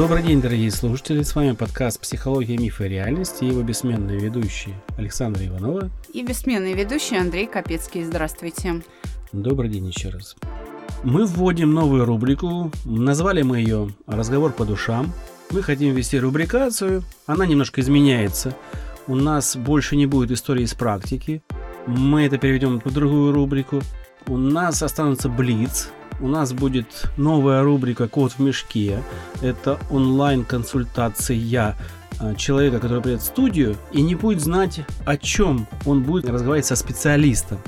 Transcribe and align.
Добрый 0.00 0.22
день, 0.22 0.40
дорогие 0.40 0.70
слушатели. 0.70 1.22
С 1.22 1.34
вами 1.34 1.52
подкаст 1.52 2.00
«Психология, 2.00 2.56
мифы 2.56 2.86
и 2.86 2.88
реальности» 2.88 3.44
и 3.44 3.48
его 3.48 3.60
бессменные 3.60 4.18
ведущие 4.18 4.74
Александра 4.96 5.46
Иванова 5.46 5.90
и 6.14 6.22
бессменный 6.22 6.72
ведущий 6.72 7.18
Андрей 7.18 7.46
Капецкий. 7.46 8.02
Здравствуйте. 8.02 8.80
Добрый 9.32 9.68
день 9.68 9.88
еще 9.88 10.08
раз. 10.08 10.36
Мы 11.04 11.26
вводим 11.26 11.74
новую 11.74 12.06
рубрику. 12.06 12.72
Назвали 12.86 13.42
мы 13.42 13.58
ее 13.58 13.90
«Разговор 14.06 14.52
по 14.52 14.64
душам». 14.64 15.12
Мы 15.50 15.62
хотим 15.62 15.94
ввести 15.94 16.18
рубрикацию. 16.18 17.02
Она 17.26 17.44
немножко 17.44 17.82
изменяется. 17.82 18.56
У 19.06 19.14
нас 19.14 19.54
больше 19.54 19.96
не 19.96 20.06
будет 20.06 20.30
истории 20.30 20.62
из 20.62 20.72
практики. 20.72 21.42
Мы 21.86 22.24
это 22.24 22.38
переведем 22.38 22.80
в 22.82 22.90
другую 22.90 23.34
рубрику. 23.34 23.82
У 24.26 24.38
нас 24.38 24.82
останутся 24.82 25.28
блиц, 25.28 25.90
у 26.20 26.28
нас 26.28 26.52
будет 26.52 27.06
новая 27.16 27.62
рубрика 27.62 28.08
«Код 28.08 28.32
в 28.32 28.38
мешке». 28.40 29.02
Это 29.42 29.78
онлайн-консультация 29.90 31.76
а, 32.18 32.34
человека, 32.34 32.78
который 32.78 33.02
придет 33.02 33.22
в 33.22 33.26
студию 33.26 33.76
и 33.92 34.02
не 34.02 34.14
будет 34.14 34.40
знать, 34.40 34.80
о 35.06 35.16
чем 35.16 35.66
он 35.86 36.02
будет 36.02 36.28
разговаривать 36.28 36.66
со 36.66 36.76
специалистом. 36.76 37.58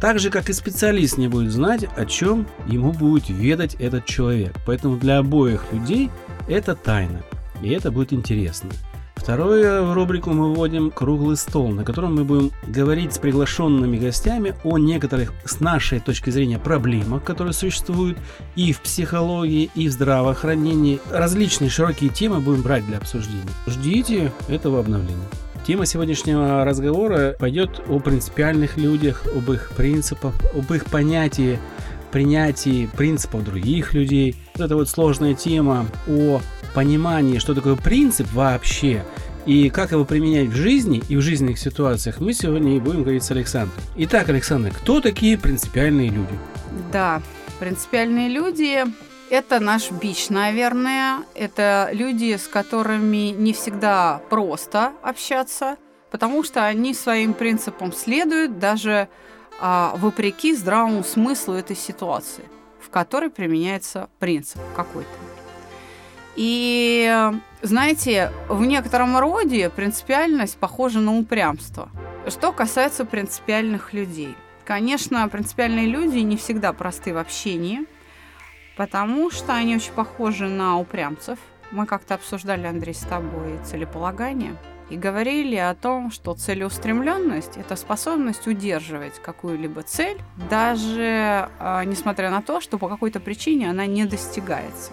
Так 0.00 0.18
же, 0.18 0.30
как 0.30 0.50
и 0.50 0.52
специалист 0.52 1.16
не 1.16 1.28
будет 1.28 1.52
знать, 1.52 1.84
о 1.96 2.06
чем 2.06 2.46
ему 2.66 2.92
будет 2.92 3.28
ведать 3.28 3.76
этот 3.76 4.04
человек. 4.04 4.52
Поэтому 4.66 4.96
для 4.96 5.18
обоих 5.18 5.72
людей 5.72 6.10
это 6.48 6.74
тайна. 6.74 7.22
И 7.62 7.70
это 7.70 7.92
будет 7.92 8.12
интересно. 8.12 8.70
Вторую 9.14 9.94
рубрику 9.94 10.30
мы 10.30 10.52
вводим 10.52 10.90
«Круглый 10.90 11.36
стол», 11.36 11.68
на 11.70 11.84
котором 11.84 12.16
мы 12.16 12.24
будем 12.24 12.50
говорить 12.66 13.14
с 13.14 13.18
приглашенными 13.18 13.96
гостями 13.96 14.54
о 14.64 14.78
некоторых, 14.78 15.32
с 15.44 15.60
нашей 15.60 16.00
точки 16.00 16.30
зрения, 16.30 16.58
проблемах, 16.58 17.22
которые 17.22 17.52
существуют 17.52 18.18
и 18.56 18.72
в 18.72 18.80
психологии, 18.80 19.70
и 19.74 19.88
в 19.88 19.92
здравоохранении. 19.92 21.00
Различные 21.10 21.70
широкие 21.70 22.10
темы 22.10 22.40
будем 22.40 22.62
брать 22.62 22.84
для 22.86 22.98
обсуждения. 22.98 23.42
Ждите 23.66 24.32
этого 24.48 24.80
обновления. 24.80 25.28
Тема 25.64 25.86
сегодняшнего 25.86 26.64
разговора 26.64 27.36
пойдет 27.38 27.80
о 27.88 28.00
принципиальных 28.00 28.76
людях, 28.76 29.24
об 29.32 29.52
их 29.52 29.70
принципах, 29.76 30.34
об 30.52 30.72
их 30.72 30.86
понятии 30.86 31.60
принятии 32.12 32.88
принципов 32.96 33.44
других 33.44 33.94
людей. 33.94 34.36
Вот 34.54 34.66
эта 34.66 34.76
вот 34.76 34.88
сложная 34.88 35.34
тема 35.34 35.86
о 36.06 36.40
понимании, 36.74 37.38
что 37.38 37.54
такое 37.54 37.74
принцип 37.74 38.30
вообще, 38.32 39.04
и 39.46 39.70
как 39.70 39.90
его 39.90 40.04
применять 40.04 40.48
в 40.48 40.54
жизни 40.54 41.02
и 41.08 41.16
в 41.16 41.20
жизненных 41.20 41.58
ситуациях, 41.58 42.20
мы 42.20 42.32
сегодня 42.32 42.76
и 42.76 42.80
будем 42.80 43.02
говорить 43.02 43.24
с 43.24 43.30
Александром. 43.32 43.82
Итак, 43.96 44.28
Александр, 44.28 44.70
кто 44.70 45.00
такие 45.00 45.36
принципиальные 45.36 46.10
люди? 46.10 46.38
Да, 46.92 47.20
принципиальные 47.58 48.28
люди– 48.28 48.84
это 49.30 49.58
наш 49.58 49.90
бич, 49.90 50.28
наверное. 50.28 51.20
Это 51.34 51.88
люди, 51.92 52.36
с 52.36 52.46
которыми 52.46 53.30
не 53.30 53.52
всегда 53.52 54.20
просто 54.30 54.92
общаться, 55.02 55.76
потому 56.10 56.44
что 56.44 56.64
они 56.64 56.94
своим 56.94 57.32
принципам 57.34 57.92
следуют 57.92 58.58
даже 58.58 59.08
а, 59.64 59.92
вопреки 59.94 60.56
здравому 60.56 61.04
смыслу 61.04 61.54
этой 61.54 61.76
ситуации, 61.76 62.42
в 62.80 62.90
которой 62.90 63.30
применяется 63.30 64.08
принцип 64.18 64.60
какой-то. 64.74 65.08
И, 66.34 67.30
знаете, 67.62 68.32
в 68.48 68.64
некотором 68.64 69.16
роде 69.16 69.70
принципиальность 69.70 70.58
похожа 70.58 70.98
на 70.98 71.16
упрямство. 71.16 71.90
Что 72.26 72.50
касается 72.50 73.04
принципиальных 73.04 73.92
людей. 73.92 74.34
Конечно, 74.64 75.28
принципиальные 75.28 75.86
люди 75.86 76.18
не 76.18 76.36
всегда 76.36 76.72
просты 76.72 77.14
в 77.14 77.18
общении, 77.18 77.86
потому 78.76 79.30
что 79.30 79.54
они 79.54 79.76
очень 79.76 79.92
похожи 79.92 80.48
на 80.48 80.76
упрямцев. 80.76 81.38
Мы 81.70 81.86
как-то 81.86 82.14
обсуждали, 82.14 82.66
Андрей, 82.66 82.94
с 82.94 83.00
тобой 83.06 83.60
целеполагание 83.64 84.56
и 84.90 84.96
говорили 84.96 85.56
о 85.56 85.74
том, 85.74 86.10
что 86.10 86.34
целеустремленность– 86.34 87.56
это 87.56 87.76
способность 87.76 88.46
удерживать 88.46 89.20
какую-либо 89.22 89.82
цель, 89.82 90.18
даже 90.50 91.48
э, 91.58 91.84
несмотря 91.84 92.30
на 92.30 92.42
то, 92.42 92.60
что 92.60 92.78
по 92.78 92.88
какой-то 92.88 93.20
причине 93.20 93.70
она 93.70 93.86
не 93.86 94.04
достигается. 94.04 94.92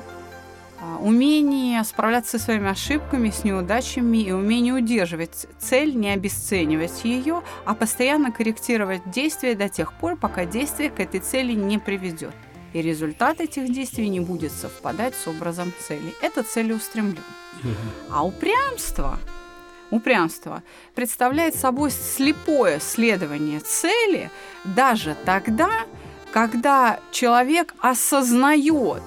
А, 0.82 0.98
умение 0.98 1.84
справляться 1.84 2.40
со 2.40 2.46
своими 2.46 2.70
ошибками, 2.70 3.32
с 3.32 3.44
неудачами 3.44 4.20
и 4.20 4.32
умение 4.32 4.74
удерживать 4.74 5.46
цель, 5.58 5.96
не 5.96 6.12
обесценивать 6.12 7.04
ее, 7.04 7.42
а 7.66 7.76
постоянно 7.76 8.32
корректировать 8.32 9.02
действия 9.06 9.56
до 9.56 9.68
тех 9.68 9.94
пор, 9.94 10.16
пока 10.16 10.46
действие 10.46 10.90
к 10.90 11.02
этой 11.02 11.20
цели 11.20 11.54
не 11.54 11.80
приведет. 11.80 12.34
И 12.72 12.82
результат 12.82 13.42
этих 13.42 13.74
действий 13.74 14.08
не 14.10 14.20
будет 14.20 14.52
совпадать 14.52 15.16
с 15.16 15.28
образом 15.28 15.74
цели. 15.86 16.14
Это 16.22 16.44
целеустремлен. 16.44 17.24
А 18.10 18.24
упрямство 18.24 19.20
упрямство 19.92 20.64
представляет 20.96 21.56
собой 21.56 21.92
слепое 21.92 22.80
следование 22.80 23.60
цели 23.60 24.32
даже 24.64 25.16
тогда, 25.26 25.70
когда 26.32 27.00
человек 27.12 27.74
осознает 27.80 29.04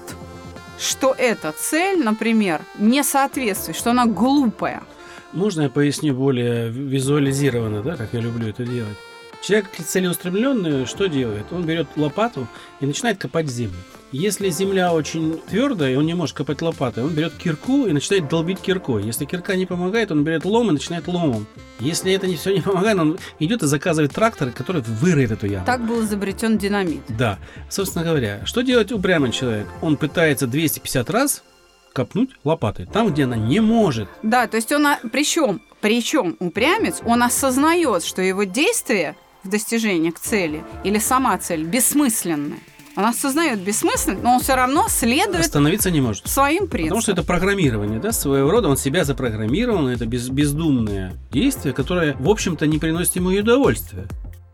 что 0.79 1.15
эта 1.17 1.53
цель, 1.53 2.03
например, 2.03 2.61
не 2.77 3.03
соответствует, 3.03 3.77
что 3.77 3.91
она 3.91 4.05
глупая. 4.05 4.83
Можно 5.31 5.61
я 5.61 5.69
поясню 5.69 6.13
более 6.13 6.69
визуализированно, 6.69 7.81
да, 7.81 7.95
как 7.95 8.13
я 8.13 8.19
люблю 8.19 8.49
это 8.49 8.65
делать? 8.65 8.97
Человек 9.43 9.71
целеустремленный 9.75 10.85
что 10.85 11.07
делает? 11.07 11.51
Он 11.51 11.65
берет 11.65 11.87
лопату 11.97 12.47
и 12.79 12.85
начинает 12.85 13.17
копать 13.17 13.49
землю. 13.49 13.75
Если 14.13 14.49
земля 14.49 14.93
очень 14.93 15.41
твердая, 15.49 15.93
и 15.93 15.95
он 15.97 16.05
не 16.05 16.13
может 16.13 16.33
копать 16.33 16.61
лопатой, 16.61 17.03
он 17.03 17.09
берет 17.09 17.33
кирку 17.33 17.85
и 17.85 17.91
начинает 17.91 18.29
долбить 18.29 18.59
киркой. 18.59 19.03
Если 19.03 19.25
кирка 19.25 19.57
не 19.57 19.65
помогает, 19.65 20.11
он 20.11 20.23
берет 20.23 20.45
лом 20.45 20.69
и 20.69 20.71
начинает 20.71 21.07
ломом. 21.07 21.45
Если 21.81 22.13
это 22.13 22.25
не 22.25 22.37
все 22.37 22.53
не 22.53 22.61
помогает, 22.61 22.97
он 22.97 23.17
идет 23.39 23.63
и 23.63 23.65
заказывает 23.65 24.13
трактор, 24.13 24.51
который 24.51 24.81
выроет 24.81 25.31
эту 25.31 25.47
яму. 25.47 25.65
Так 25.65 25.85
был 25.85 26.05
изобретен 26.05 26.57
динамит. 26.57 27.01
Да. 27.09 27.37
Собственно 27.69 28.05
говоря, 28.05 28.45
что 28.45 28.61
делать 28.61 28.93
упрямый 28.93 29.33
человек? 29.33 29.67
Он 29.81 29.97
пытается 29.97 30.47
250 30.47 31.09
раз 31.09 31.43
копнуть 31.91 32.29
лопатой, 32.45 32.85
там, 32.85 33.11
где 33.11 33.25
она 33.25 33.35
не 33.35 33.59
может. 33.59 34.07
Да, 34.21 34.47
то 34.47 34.57
есть 34.57 34.71
он, 34.71 34.87
причем, 35.11 35.61
причем 35.81 36.37
упрямец, 36.39 37.01
он 37.05 37.23
осознает, 37.23 38.03
что 38.03 38.21
его 38.21 38.43
действия 38.43 39.15
в 39.43 39.49
достижении 39.49 40.11
к 40.11 40.19
цели 40.19 40.63
или 40.83 40.97
сама 40.99 41.37
цель 41.37 41.63
бессмысленны. 41.63 42.55
Он 42.95 43.05
осознает 43.05 43.59
бессмысленность, 43.59 44.23
но 44.23 44.35
он 44.35 44.39
все 44.39 44.53
равно 44.55 44.87
следует 44.87 45.45
Остановиться 45.45 45.89
не 45.89 45.99
может. 45.99 46.27
своим 46.27 46.67
принципам. 46.67 46.99
Потому 46.99 47.01
что 47.01 47.11
это 47.11 47.23
программирование, 47.23 47.99
да, 47.99 48.11
своего 48.11 48.51
рода. 48.51 48.69
Он 48.69 48.77
себя 48.77 49.03
запрограммировал, 49.03 49.87
это 49.87 50.05
без, 50.05 50.29
бездумное 50.29 51.13
действие, 51.31 51.73
которое, 51.73 52.15
в 52.19 52.29
общем-то, 52.29 52.67
не 52.67 52.77
приносит 52.77 53.15
ему 53.15 53.31
и 53.31 53.39
удовольствия. 53.39 54.05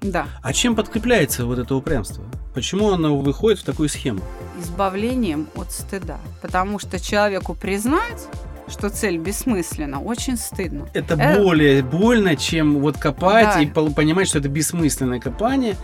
Да. 0.01 0.27
А 0.41 0.53
чем 0.53 0.77
подкрепляется 0.77 1.45
вот 1.45 1.59
это 1.59 1.75
упрямство? 1.75 2.23
Почему 2.53 2.91
оно 2.91 3.17
выходит 3.17 3.59
в 3.59 3.63
такую 3.65 3.89
схему? 3.89 4.21
Избавлением 4.61 5.49
от 5.55 5.73
стыда. 5.73 6.19
Потому 6.41 6.79
что 6.79 6.97
человеку 6.97 7.53
признать, 7.53 8.27
что 8.69 8.89
цель 8.89 9.17
бессмысленна, 9.17 9.99
очень 9.99 10.37
стыдно. 10.37 10.87
Это 10.93 11.15
э... 11.15 11.41
более 11.41 11.83
больно, 11.83 12.35
чем 12.35 12.79
вот 12.79 12.97
копать 12.97 13.55
да. 13.55 13.61
и 13.61 13.67
понимать, 13.67 14.27
что 14.27 14.39
это 14.39 14.49
бессмысленное 14.49 15.19
копание. 15.19 15.75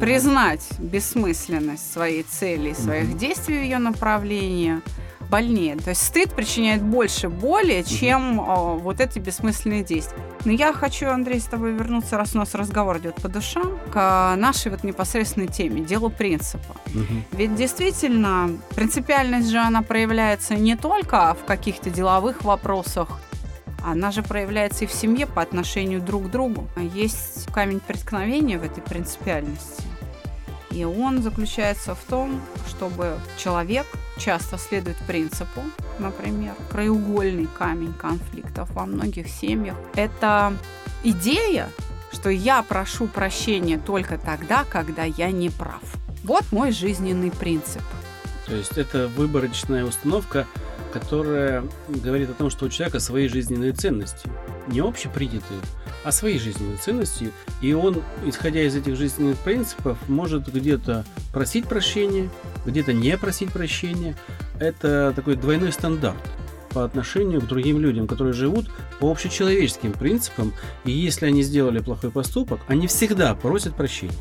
Признать 0.00 0.66
бессмысленность 0.78 1.92
своей 1.92 2.22
цели, 2.22 2.72
своих 2.72 3.10
mm-hmm. 3.10 3.18
действий 3.18 3.62
ее 3.62 3.78
направлении– 3.78 4.80
больнее. 5.30 5.76
То 5.76 5.90
есть 5.90 6.04
стыд 6.04 6.32
причиняет 6.34 6.82
больше 6.82 7.28
боли, 7.28 7.82
чем 7.82 8.40
о, 8.40 8.76
вот 8.76 9.00
эти 9.00 9.18
бессмысленные 9.18 9.84
действия. 9.84 10.18
Но 10.44 10.52
я 10.52 10.72
хочу, 10.72 11.08
Андрей, 11.08 11.40
с 11.40 11.44
тобой 11.44 11.72
вернуться, 11.72 12.16
раз 12.16 12.34
у 12.34 12.38
нас 12.38 12.54
разговор 12.54 12.98
идет 12.98 13.14
по 13.16 13.28
душам, 13.28 13.78
к 13.92 14.34
нашей 14.36 14.70
вот 14.70 14.84
непосредственной 14.84 15.46
теме, 15.46 15.82
делу 15.82 16.10
принципа. 16.10 16.76
Угу. 16.88 17.38
Ведь 17.38 17.54
действительно 17.54 18.50
принципиальность 18.74 19.48
же 19.48 19.58
она 19.58 19.82
проявляется 19.82 20.54
не 20.54 20.76
только 20.76 21.34
в 21.40 21.44
каких-то 21.46 21.90
деловых 21.90 22.42
вопросах, 22.44 23.20
она 23.84 24.10
же 24.10 24.22
проявляется 24.22 24.84
и 24.84 24.86
в 24.86 24.92
семье 24.92 25.26
по 25.26 25.40
отношению 25.40 26.00
друг 26.00 26.26
к 26.26 26.30
другу. 26.30 26.66
Есть 26.94 27.46
камень 27.52 27.80
преткновения 27.80 28.58
в 28.58 28.64
этой 28.64 28.82
принципиальности. 28.82 29.82
И 30.70 30.84
он 30.84 31.22
заключается 31.22 31.94
в 31.94 32.02
том, 32.04 32.40
чтобы 32.68 33.18
человек 33.36 33.86
часто 34.20 34.58
следует 34.58 34.96
принципу, 35.06 35.62
например, 35.98 36.54
краеугольный 36.70 37.48
камень 37.58 37.94
конфликтов 37.94 38.70
во 38.72 38.86
многих 38.86 39.28
семьях. 39.28 39.76
Это 39.94 40.52
идея 41.02 41.68
что 42.12 42.30
я 42.30 42.62
прошу 42.62 43.06
прощения 43.06 43.78
только 43.78 44.18
тогда, 44.18 44.64
когда 44.64 45.04
я 45.04 45.30
не 45.30 45.50
прав. 45.50 45.82
Вот 46.24 46.44
мой 46.50 46.72
жизненный 46.72 47.30
принцип. 47.30 47.82
То 48.46 48.54
есть 48.54 48.76
это 48.76 49.08
выборочная 49.08 49.84
установка, 49.84 50.46
которая 50.92 51.64
говорит 51.88 52.30
о 52.30 52.34
том, 52.34 52.50
что 52.50 52.66
у 52.66 52.68
человека 52.68 52.98
свои 52.98 53.28
жизненные 53.28 53.72
ценности. 53.72 54.28
Не 54.70 54.80
общепринятые, 54.80 55.60
а 56.04 56.12
свои 56.12 56.38
жизненные 56.38 56.76
ценности. 56.76 57.32
И 57.60 57.72
он, 57.72 58.02
исходя 58.24 58.62
из 58.62 58.76
этих 58.76 58.96
жизненных 58.96 59.38
принципов, 59.38 59.98
может 60.08 60.52
где-то 60.52 61.04
просить 61.32 61.66
прощения, 61.66 62.30
где-то 62.64 62.92
не 62.92 63.16
просить 63.18 63.52
прощения. 63.52 64.16
Это 64.58 65.12
такой 65.14 65.36
двойной 65.36 65.72
стандарт 65.72 66.16
по 66.70 66.84
отношению 66.84 67.40
к 67.40 67.46
другим 67.46 67.80
людям, 67.80 68.06
которые 68.06 68.32
живут 68.32 68.70
по 69.00 69.10
общечеловеческим 69.10 69.92
принципам, 69.92 70.52
и 70.84 70.92
если 70.92 71.26
они 71.26 71.42
сделали 71.42 71.80
плохой 71.80 72.10
поступок, 72.10 72.60
они 72.68 72.86
всегда 72.86 73.34
просят 73.34 73.74
прощения. 73.74 74.14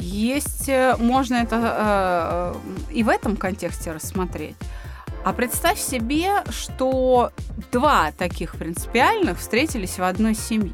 Есть, 0.00 0.68
э, 0.68 0.96
можно 0.98 1.34
это 1.34 2.54
э, 2.88 2.94
и 2.94 3.02
в 3.02 3.08
этом 3.08 3.36
контексте 3.36 3.92
рассмотреть. 3.92 4.56
А 5.28 5.34
представь 5.34 5.78
себе, 5.78 6.42
что 6.48 7.32
два 7.70 8.12
таких 8.12 8.56
принципиальных 8.56 9.38
встретились 9.38 9.98
в 9.98 10.02
одной 10.02 10.34
семье. 10.34 10.72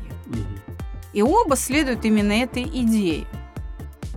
И 1.13 1.23
оба 1.23 1.57
следуют 1.57 2.05
именно 2.05 2.31
этой 2.31 2.63
идее. 2.63 3.25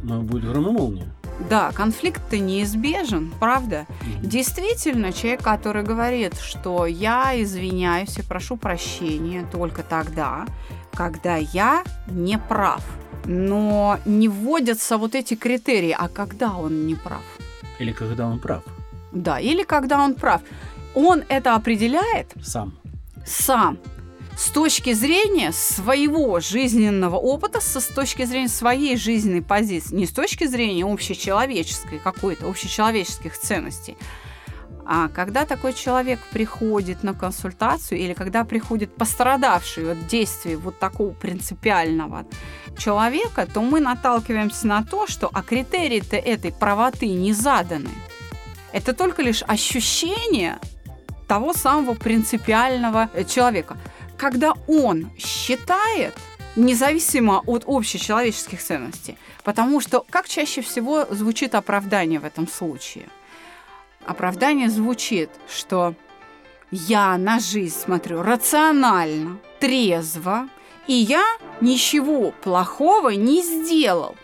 Но 0.04 0.22
будет 0.22 0.48
гром 0.52 0.68
и 0.68 0.72
молния. 0.74 1.08
Да, 1.50 1.72
конфликт-то 1.72 2.38
неизбежен, 2.38 3.34
правда? 3.40 3.88
Действительно, 4.22 5.12
человек, 5.12 5.42
который 5.42 5.82
говорит, 5.82 6.38
что 6.38 6.86
я 6.86 7.32
извиняюсь 7.42 8.20
и 8.20 8.22
прошу 8.22 8.58
прощения 8.58 9.44
только 9.52 9.82
тогда, 9.82 10.46
когда 10.94 11.38
я 11.38 11.84
не 12.12 12.38
прав. 12.38 12.86
Но 13.26 13.98
не 14.06 14.30
вводятся 14.30 15.00
вот 15.00 15.16
эти 15.16 15.34
критерии, 15.34 15.96
а 15.98 16.08
когда 16.08 16.56
он 16.56 16.86
не 16.86 16.94
прав. 16.94 17.24
Или 17.80 17.92
когда 17.92 18.28
он 18.28 18.38
прав. 18.38 18.62
Да, 19.24 19.40
или 19.40 19.64
когда 19.64 20.04
он 20.04 20.16
прав. 20.16 20.42
Он 20.96 21.24
это 21.30 21.56
определяет 21.56 22.34
Сам. 22.42 22.78
сам 23.26 23.78
с 24.38 24.52
точки 24.52 24.94
зрения 24.94 25.52
своего 25.52 26.40
жизненного 26.40 27.16
опыта, 27.16 27.60
со, 27.60 27.80
с 27.80 27.88
точки 27.88 28.24
зрения 28.24 28.48
своей 28.48 28.96
жизненной 28.96 29.42
позиции, 29.42 29.96
не 29.96 30.06
с 30.06 30.12
точки 30.12 30.46
зрения 30.46 30.86
общечеловеческой 30.86 31.98
какой-то, 31.98 32.48
общечеловеческих 32.48 33.36
ценностей. 33.38 33.98
А 34.86 35.10
когда 35.10 35.46
такой 35.46 35.74
человек 35.74 36.20
приходит 36.32 37.04
на 37.04 37.14
консультацию 37.14 38.00
или 38.00 38.14
когда 38.14 38.46
приходит 38.46 38.96
пострадавший 38.96 39.92
от 39.92 40.08
действий 40.08 40.56
вот 40.56 40.80
такого 40.80 41.12
принципиального 41.12 42.26
человека, 42.78 43.48
то 43.52 43.62
мы 43.62 43.80
наталкиваемся 43.80 44.68
на 44.68 44.86
то, 44.86 45.08
что 45.08 45.30
а 45.34 45.42
критерии-то 45.42 46.16
этой 46.16 46.54
правоты 46.54 47.08
не 47.08 47.34
заданы. 47.34 47.90
Это 48.78 48.94
только 48.94 49.24
лишь 49.24 49.42
ощущение 49.48 50.60
того 51.28 51.54
самого 51.54 51.96
принципиального 51.96 53.10
э, 53.14 53.24
человека. 53.24 53.76
Когда 54.18 54.54
он 54.68 55.10
считает, 55.18 56.14
независимо 56.56 57.42
от 57.48 57.64
общечеловеческих 57.66 58.62
ценностей, 58.62 59.18
потому 59.44 59.82
что 59.82 60.06
как 60.12 60.30
чаще 60.30 60.62
всего 60.62 61.08
звучит 61.10 61.56
оправдание 61.56 62.20
в 62.20 62.26
этом 62.26 62.48
случае? 62.48 63.10
Оправдание 64.06 64.70
звучит, 64.70 65.32
что 65.50 65.96
я 66.70 67.18
на 67.18 67.40
жизнь 67.40 67.80
смотрю 67.80 68.22
рационально, 68.22 69.40
трезво, 69.60 70.50
и 70.86 70.94
я 70.94 71.26
ничего 71.62 72.32
плохого 72.44 73.10
не 73.10 73.42
сделал. 73.42 74.16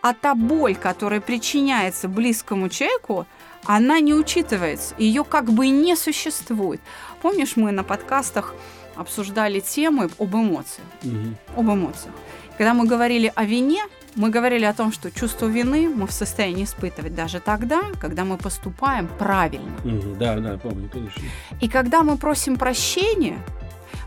А 0.00 0.14
та 0.14 0.34
боль, 0.34 0.76
которая 0.76 1.20
причиняется 1.20 2.08
близкому 2.08 2.70
человеку, 2.70 3.26
она 3.68 4.00
не 4.00 4.14
учитывается, 4.14 4.94
ее 4.98 5.24
как 5.24 5.52
бы 5.52 5.68
не 5.68 5.94
существует. 5.94 6.80
Помнишь, 7.20 7.56
мы 7.56 7.70
на 7.70 7.84
подкастах 7.84 8.54
обсуждали 8.96 9.60
темы 9.60 10.08
об 10.18 10.34
эмоциях, 10.34 10.86
Мгм. 11.02 11.36
об 11.54 11.66
эмоциях. 11.70 12.14
Когда 12.56 12.72
мы 12.74 12.86
говорили 12.86 13.30
о 13.36 13.44
вине, 13.44 13.84
мы 14.16 14.30
говорили 14.30 14.64
о 14.64 14.72
том, 14.72 14.90
что 14.90 15.10
чувство 15.10 15.46
вины 15.46 15.88
мы 15.88 16.06
в 16.06 16.12
состоянии 16.12 16.64
испытывать 16.64 17.14
даже 17.14 17.40
тогда, 17.40 17.82
когда 18.00 18.24
мы 18.24 18.38
поступаем 18.38 19.06
правильно. 19.18 19.70
Мгм. 19.84 20.18
Да, 20.18 20.36
да, 20.36 20.56
помню, 20.56 20.88
конечно. 20.90 21.22
И 21.60 21.68
когда 21.68 22.02
мы 22.02 22.16
просим 22.16 22.56
прощения, 22.56 23.38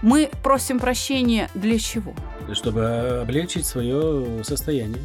мы 0.02 0.30
просим 0.44 0.80
прощения 0.80 1.50
для 1.54 1.78
чего? 1.78 2.14
Чтобы 2.54 3.20
облегчить 3.22 3.66
свое 3.68 4.44
состояние. 4.44 4.98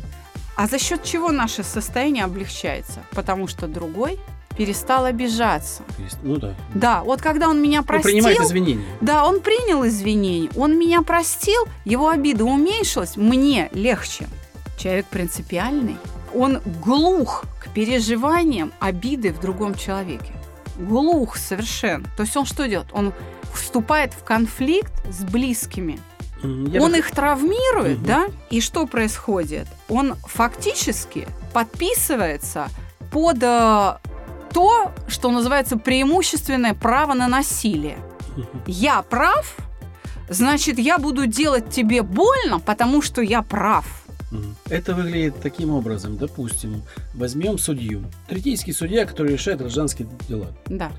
А 0.56 0.66
за 0.66 0.78
счет 0.78 1.04
чего 1.04 1.30
наше 1.30 1.62
состояние 1.62 2.24
облегчается? 2.24 3.00
Потому 3.10 3.46
что 3.48 3.68
другой 3.68 4.18
перестал 4.56 5.04
обижаться. 5.04 5.82
Ну 6.22 6.36
да. 6.36 6.54
Да, 6.74 7.02
вот 7.04 7.20
когда 7.20 7.48
он 7.48 7.60
меня 7.60 7.80
Ну, 7.80 7.84
простил, 7.86 8.10
принимает 8.12 8.40
извинения. 8.40 8.84
да, 9.00 9.26
он 9.26 9.40
принял 9.40 9.86
извинения, 9.86 10.50
он 10.56 10.78
меня 10.78 11.02
простил, 11.02 11.64
его 11.84 12.08
обида 12.08 12.44
уменьшилась, 12.44 13.16
мне 13.16 13.68
легче. 13.72 14.26
Человек 14.78 15.06
принципиальный, 15.06 15.96
он 16.34 16.60
глух 16.84 17.44
к 17.60 17.68
переживаниям 17.72 18.72
обиды 18.80 19.32
в 19.32 19.40
другом 19.40 19.74
человеке. 19.74 20.32
Глух 20.78 21.36
совершенно. 21.36 22.04
То 22.16 22.22
есть 22.22 22.36
он 22.36 22.44
что 22.44 22.66
делает? 22.68 22.88
Он 22.92 23.12
вступает 23.54 24.12
в 24.12 24.22
конфликт 24.24 24.92
с 25.10 25.22
близкими. 25.24 25.98
Я 26.42 26.82
он 26.82 26.92
бы- 26.92 26.98
их 26.98 27.10
травмирует, 27.10 27.98
Мгм. 27.98 28.06
да? 28.06 28.26
И 28.50 28.60
что 28.60 28.86
происходит? 28.86 29.66
Он 29.88 30.14
фактически 30.26 31.26
подписывается 31.54 32.68
под 33.10 33.38
э, 33.42 33.96
то, 34.56 34.90
что 35.06 35.30
называется 35.30 35.76
преимущественное 35.76 36.72
право 36.72 37.12
на 37.12 37.28
насилие. 37.28 37.98
Я 38.66 39.02
прав, 39.02 39.54
значит, 40.30 40.78
я 40.78 40.96
буду 40.96 41.26
делать 41.26 41.68
тебе 41.68 42.00
больно, 42.00 42.58
потому 42.58 43.02
что 43.02 43.20
я 43.20 43.42
прав. 43.42 43.84
Это 44.70 44.94
выглядит 44.94 45.34
таким 45.42 45.74
образом. 45.74 46.16
Допустим, 46.16 46.82
возьмем 47.12 47.58
судью. 47.58 48.04
Третейский 48.28 48.72
судья, 48.72 49.04
который 49.04 49.34
решает 49.34 49.58
гражданские 49.58 50.08
дела. 50.26 50.46
Да. 50.64 50.90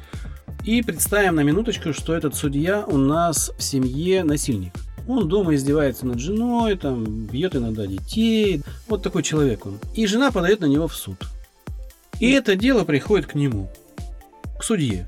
И 0.64 0.84
представим 0.84 1.34
на 1.34 1.42
минуточку, 1.42 1.94
что 1.94 2.14
этот 2.14 2.36
судья 2.36 2.86
у 2.86 2.98
нас 2.98 3.52
в 3.58 3.64
семье 3.64 4.24
насильник. 4.24 4.74
Он 5.08 5.28
дома 5.28 5.56
издевается 5.56 6.06
над 6.06 6.20
женой, 6.20 6.78
там, 6.78 7.26
бьет 7.26 7.56
иногда 7.56 7.88
детей. 7.88 8.62
Вот 8.88 9.02
такой 9.02 9.24
человек 9.24 9.66
он. 9.66 9.80
И 9.96 10.06
жена 10.06 10.30
подает 10.30 10.60
на 10.60 10.68
него 10.68 10.88
в 10.88 10.96
суд. 10.96 11.18
И 12.20 12.32
это 12.32 12.56
дело 12.56 12.84
приходит 12.84 13.28
к 13.28 13.36
нему, 13.36 13.70
к 14.60 14.64
судье. 14.64 15.08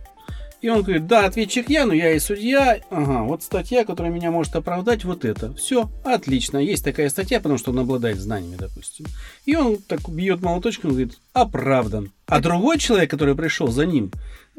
И 0.61 0.67
он 0.67 0.81
говорит, 0.81 1.07
да, 1.07 1.25
ответчик 1.25 1.69
я, 1.69 1.85
но 1.85 1.93
я 1.93 2.11
и 2.11 2.19
судья. 2.19 2.79
Ага, 2.89 3.23
вот 3.23 3.43
статья, 3.43 3.85
которая 3.85 4.11
меня 4.11 4.29
может 4.29 4.55
оправдать, 4.55 5.05
вот 5.05 5.23
это. 5.23 5.53
Все, 5.53 5.89
отлично. 6.03 6.57
Есть 6.57 6.83
такая 6.83 7.09
статья, 7.09 7.39
потому 7.39 7.57
что 7.57 7.71
он 7.71 7.79
обладает 7.79 8.19
знаниями, 8.19 8.57
допустим. 8.57 9.05
И 9.45 9.55
он 9.55 9.77
так 9.77 10.07
бьет 10.09 10.41
молоточком 10.41 10.89
и 10.89 10.93
говорит, 10.93 11.17
оправдан. 11.31 12.11
А 12.27 12.41
другой 12.41 12.77
человек, 12.77 13.09
который 13.09 13.35
пришел 13.35 13.69
за 13.69 13.85
ним, 13.85 14.11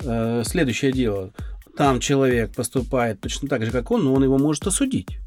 э, 0.02 0.42
следующее 0.46 0.92
дело, 0.92 1.32
там 1.76 2.00
человек 2.00 2.54
поступает 2.54 3.20
точно 3.20 3.48
так 3.48 3.64
же, 3.64 3.70
как 3.70 3.90
он, 3.90 4.04
но 4.04 4.14
он 4.14 4.24
его 4.24 4.38
может 4.38 4.66
осудить. 4.66 5.18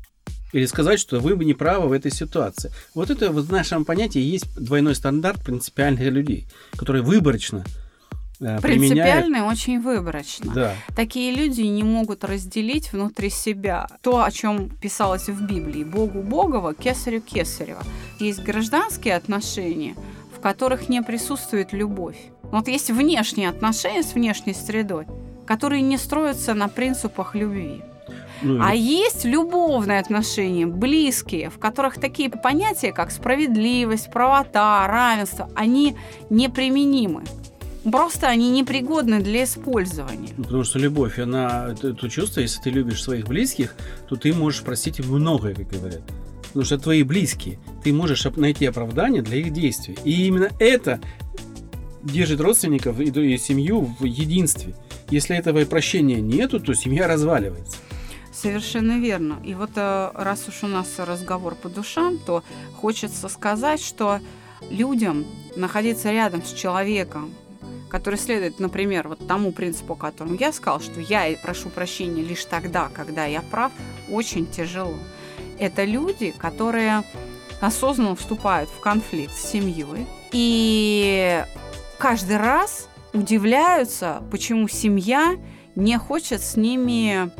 Или 0.53 0.67
сказать, 0.67 0.99
что 0.99 1.19
вы 1.19 1.35
бы 1.35 1.45
не 1.45 1.55
правы 1.55 1.89
в 1.89 1.91
этой 1.91 2.11
ситуации. 2.11 2.71
Вот 2.93 3.09
это 3.09 3.31
в 3.31 3.51
нашем 3.51 3.85
понятии 3.85 4.21
есть 4.21 4.53
двойной 4.55 4.95
стандарт 4.95 5.43
принципиальных 5.43 6.01
людей, 6.01 6.45
которые 6.77 7.01
выборочно 7.01 7.65
э, 8.39 8.59
применяют. 8.61 9.27
Очень 9.51 9.81
выборочно. 9.81 10.53
Да. 10.53 10.75
Такие 10.95 11.33
люди 11.33 11.61
не 11.61 11.83
могут 11.83 12.23
разделить 12.23 12.93
внутри 12.93 13.31
себя 13.31 13.87
то, 14.01 14.23
о 14.23 14.31
чем 14.31 14.69
писалось 14.69 15.27
в 15.27 15.45
Библии. 15.47 15.83
Богу 15.83 16.21
Богова, 16.21 16.75
кесарю 16.75 17.21
Кесарева. 17.21 17.81
Есть 18.19 18.43
гражданские 18.43 19.15
отношения, 19.15 19.95
в 20.37 20.39
которых 20.39 20.87
не 20.87 21.01
присутствует 21.01 21.73
любовь. 21.73 22.17
Вот 22.43 22.67
есть 22.67 22.91
внешние 22.91 23.49
отношения 23.49 24.03
с 24.03 24.13
внешней 24.13 24.53
средой, 24.53 25.07
которые 25.47 25.81
не 25.81 25.97
строятся 25.97 26.53
на 26.53 26.67
принципах 26.67 27.33
любви. 27.33 27.81
Ну, 28.43 28.59
А 28.61 28.73
есть 28.73 29.25
любовные 29.25 29.99
отношения, 29.99 30.67
близкие, 30.67 31.49
в 31.49 31.57
которых 31.57 31.99
такие 31.99 32.29
понятия, 32.29 32.91
как 32.91 33.11
справедливость, 33.11 34.11
правота, 34.11 34.85
равенство, 34.87 35.49
они 35.55 35.95
неприменимы. 36.29 37.23
Просто 37.89 38.27
они 38.27 38.49
непригодны 38.49 39.21
для 39.21 39.43
использования. 39.43 40.29
Ну, 40.37 40.43
Потому 40.43 40.63
что 40.63 40.79
любовь, 40.79 41.19
она, 41.19 41.69
это, 41.71 41.89
это 41.89 42.09
чувство, 42.09 42.39
если 42.39 42.61
ты 42.61 42.69
любишь 42.69 43.03
своих 43.03 43.27
близких, 43.27 43.75
то 44.07 44.15
ты 44.15 44.33
можешь 44.33 44.61
простить 44.61 44.99
им 44.99 45.07
многое, 45.07 45.53
как 45.53 45.67
говорят. 45.67 46.01
Потому 46.43 46.65
что 46.65 46.75
это 46.75 46.83
твои 46.85 47.03
близкие. 47.03 47.59
Ты 47.83 47.91
можешь 47.91 48.25
найти 48.35 48.65
оправдание 48.65 49.21
для 49.21 49.37
их 49.37 49.51
действий. 49.51 49.97
И 50.05 50.27
именно 50.27 50.49
это 50.59 51.01
держит 52.03 52.39
родственников 52.39 52.99
и, 52.99 53.05
и 53.05 53.37
семью 53.37 53.95
в 53.99 54.05
единстве. 54.05 54.75
Если 55.09 55.35
этого 55.35 55.63
прощения 55.65 56.21
нету, 56.21 56.59
то 56.59 56.73
семья 56.73 57.07
разваливается. 57.07 57.77
Совершенно 58.33 58.99
верно. 58.99 59.39
И 59.43 59.53
вот 59.53 59.71
э, 59.75 60.11
раз 60.15 60.47
уж 60.47 60.63
у 60.63 60.67
нас 60.67 60.87
разговор 60.97 61.53
по 61.55 61.69
душам, 61.69 62.17
то 62.17 62.43
хочется 62.75 63.29
сказать, 63.29 63.81
что 63.81 64.19
людям 64.69 65.25
находиться 65.55 66.11
рядом 66.11 66.43
с 66.43 66.51
человеком, 66.51 67.31
который 67.89 68.17
следует, 68.17 68.59
например, 68.59 69.07
вот 69.07 69.27
тому 69.27 69.51
принципу, 69.51 69.95
которому 69.95 70.35
я 70.35 70.51
сказал, 70.51 70.81
что 70.81 70.99
я 70.99 71.37
прошу 71.43 71.69
прощения 71.69 72.23
лишь 72.23 72.43
тогда, 72.45 72.89
когда 72.89 73.25
я 73.25 73.41
прав, 73.41 73.71
очень 74.09 74.47
тяжело. 74.47 74.97
Это 75.59 75.83
люди, 75.83 76.33
которые 76.35 77.03
осознанно 77.61 78.15
вступают 78.15 78.69
в 78.69 78.79
конфликт 78.79 79.33
с 79.33 79.51
семьей 79.51 80.07
и 80.31 81.45
каждый 81.99 82.37
раз 82.37 82.89
удивляются, 83.13 84.23
почему 84.31 84.67
семья 84.67 85.37
не 85.75 85.97
хочет 85.99 86.41
с 86.41 86.55
ними 86.55 87.31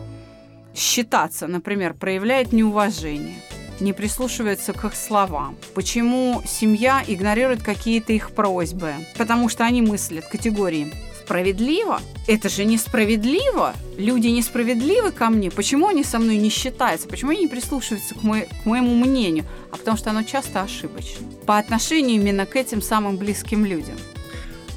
считаться, 0.76 1.48
например, 1.48 1.94
проявляет 1.94 2.54
неуважение, 2.54 3.36
не 3.80 3.94
прислушивается 3.94 4.74
к 4.74 4.86
их 4.86 4.96
словам. 4.96 5.58
Почему 5.74 6.42
семья 6.46 7.04
игнорирует 7.08 7.64
какие-то 7.64 8.14
их 8.14 8.32
просьбы? 8.32 8.94
Потому 9.18 9.50
что 9.50 9.66
они 9.66 9.82
мыслят 9.82 10.26
категории 10.26 10.94
справедливо? 11.24 12.02
Это 12.28 12.50
же 12.50 12.66
несправедливо. 12.66 13.74
Люди 13.98 14.28
несправедливы 14.28 15.12
ко 15.12 15.30
мне. 15.30 15.50
Почему 15.52 15.88
они 15.88 16.04
со 16.04 16.20
мной 16.20 16.38
не 16.38 16.50
считаются? 16.50 17.08
Почему 17.08 17.32
они 17.32 17.42
не 17.42 17.48
прислушиваются 17.48 18.16
к, 18.16 18.24
мо- 18.24 18.46
к 18.64 18.66
моему 18.66 18.96
мнению? 18.96 19.46
А 19.72 19.78
потому 19.78 19.98
что 19.98 20.10
оно 20.12 20.24
часто 20.24 20.62
ошибочно. 20.62 21.26
По 21.46 21.58
отношению 21.58 22.22
именно 22.22 22.46
к 22.46 22.56
этим 22.56 22.82
самым 22.82 23.18
близким 23.18 23.66
людям. 23.66 23.96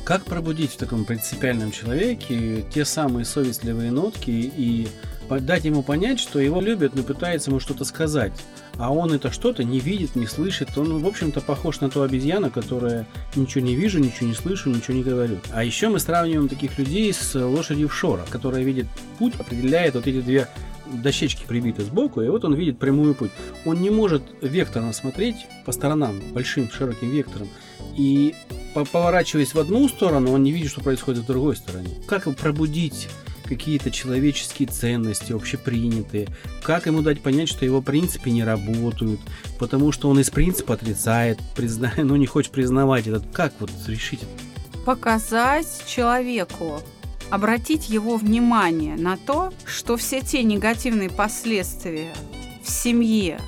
Как 0.05 0.25
пробудить 0.25 0.73
в 0.73 0.77
таком 0.77 1.05
принципиальном 1.05 1.73
человеке 1.73 2.65
те 2.73 2.85
самые 2.85 3.25
совестливые 3.25 3.91
нотки 3.91 4.31
и 4.31 4.87
дать 5.29 5.65
ему 5.65 5.83
понять, 5.83 6.21
что 6.21 6.39
его 6.39 6.61
любят, 6.61 6.95
но 6.95 7.03
пытается 7.03 7.51
ему 7.51 7.61
что-то 7.61 7.85
сказать. 7.85 8.33
А 8.79 8.93
он 8.93 9.13
это 9.13 9.31
что-то 9.31 9.65
не 9.65 9.81
видит, 9.81 10.17
не 10.17 10.27
слышит. 10.27 10.77
Он, 10.77 11.03
в 11.03 11.07
общем-то, 11.07 11.41
похож 11.41 11.81
на 11.81 11.89
ту 11.89 12.03
обезьяну, 12.03 12.51
которая 12.51 13.07
ничего 13.35 13.65
не 13.65 13.75
вижу, 13.75 13.99
ничего 13.99 14.29
не 14.29 14.35
слышу, 14.35 14.71
ничего 14.71 14.95
не 14.95 15.03
говорю. 15.03 15.39
А 15.53 15.65
еще 15.65 15.89
мы 15.89 15.99
сравниваем 15.99 16.49
таких 16.49 16.79
людей 16.79 17.13
с 17.13 17.35
лошадью 17.35 17.89
в 17.89 17.95
шора, 17.95 18.25
которая 18.31 18.63
видит 18.63 18.87
путь, 19.19 19.35
определяет 19.39 19.95
вот 19.95 20.07
эти 20.07 20.21
две 20.21 20.49
дощечки 20.93 21.45
прибиты 21.47 21.83
сбоку, 21.83 22.21
и 22.21 22.29
вот 22.29 22.45
он 22.45 22.55
видит 22.55 22.79
прямую 22.79 23.15
путь. 23.15 23.31
Он 23.65 23.81
не 23.81 23.91
может 23.91 24.23
векторно 24.41 24.93
смотреть 24.93 25.47
по 25.65 25.73
сторонам, 25.73 26.21
большим 26.33 26.71
широким 26.71 27.11
вектором. 27.11 27.49
И 27.97 28.35
поворачиваясь 28.75 29.55
в 29.55 29.59
одну 29.59 29.89
сторону, 29.89 30.33
он 30.33 30.43
не 30.43 30.53
видит, 30.53 30.71
что 30.71 30.83
происходит 30.83 31.25
в 31.25 31.27
другой 31.27 31.57
стороне. 31.57 31.91
Как 32.07 32.25
пробудить 32.37 33.09
какие-то 33.47 33.91
человеческие 33.91 34.69
ценности 34.69 35.33
общепринятые, 35.33 36.29
как 36.63 36.87
ему 36.87 37.03
дать 37.03 37.21
понять, 37.21 37.49
что 37.49 37.65
его 37.65 37.81
принципы 37.81 38.31
не 38.31 38.45
работают, 38.45 39.21
потому 39.59 39.93
что 39.93 40.09
он 40.09 40.21
из 40.21 40.31
принципа 40.31 40.75
отрицает, 40.75 41.39
призна... 41.55 41.93
ну 41.97 42.17
не 42.17 42.27
хочет 42.27 42.53
признавать 42.53 43.07
этот. 43.07 43.25
Как 43.33 43.55
вот 43.61 43.71
решить? 43.87 44.21
Показать 44.85 45.85
человеку, 45.87 46.81
обратить 47.31 47.89
его 47.89 48.17
внимание 48.17 48.97
на 48.97 49.17
то, 49.17 49.53
что 49.65 49.97
все 49.97 50.21
те 50.21 50.43
негативные 50.43 51.11
последствия 51.11 52.13
в 52.63 52.71
семье, 52.71 53.41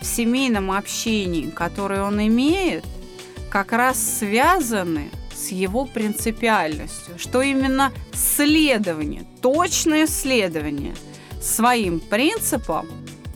в 0.00 0.06
семейном 0.06 0.70
общении, 0.70 1.50
которые 1.50 2.02
он 2.02 2.20
имеет, 2.20 2.84
как 3.50 3.72
раз 3.72 3.98
связаны 4.18 5.10
с 5.46 5.52
его 5.52 5.84
принципиальностью, 5.84 7.18
что 7.18 7.40
именно 7.40 7.92
следование, 8.12 9.24
точное 9.40 10.06
следование 10.06 10.94
своим 11.40 12.00
принципам 12.00 12.88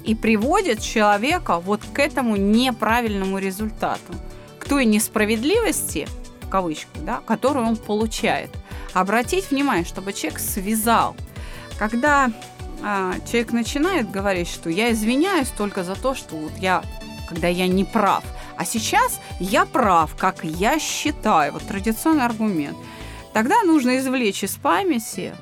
и 0.05 0.15
приводит 0.15 0.81
человека 0.81 1.61
вот 1.61 1.83
к 1.93 1.99
этому 2.01 2.37
неправильному 2.37 3.39
результату, 3.39 4.15
к 4.59 4.65
той 4.69 4.87
несправедливости, 4.87 6.09
в 6.41 6.49
кавычках, 6.49 7.05
да, 7.05 7.21
которую 7.27 7.67
он 7.67 7.77
получает. 7.77 8.51
Обратить 8.93 9.51
внимание, 9.53 9.85
чтобы 9.85 10.13
человек 10.13 10.41
связал. 10.41 11.15
Когда 11.79 12.33
а, 12.83 13.15
человек 13.31 13.53
начинает 13.53 14.11
говорить, 14.11 14.49
что 14.49 14.69
я 14.69 14.91
извиняюсь 14.91 15.49
только 15.49 15.85
за 15.85 15.95
то, 15.95 16.17
что 16.17 16.35
вот 16.35 16.53
я, 16.59 16.83
когда 17.29 17.47
я 17.47 17.69
не 17.69 17.85
прав– 17.85 18.25
а 18.61 18.67
сейчас 18.67 19.23
я 19.39 19.65
прав, 19.65 20.15
как 20.17 20.45
я 20.45 20.79
считаю. 20.79 21.55
Вот 21.55 21.63
традиционный 21.67 22.27
аргумент. 22.27 22.77
Тогда 23.33 23.63
нужно 23.63 23.97
извлечь 23.97 24.45
из 24.45 24.57
памяти 24.57 25.33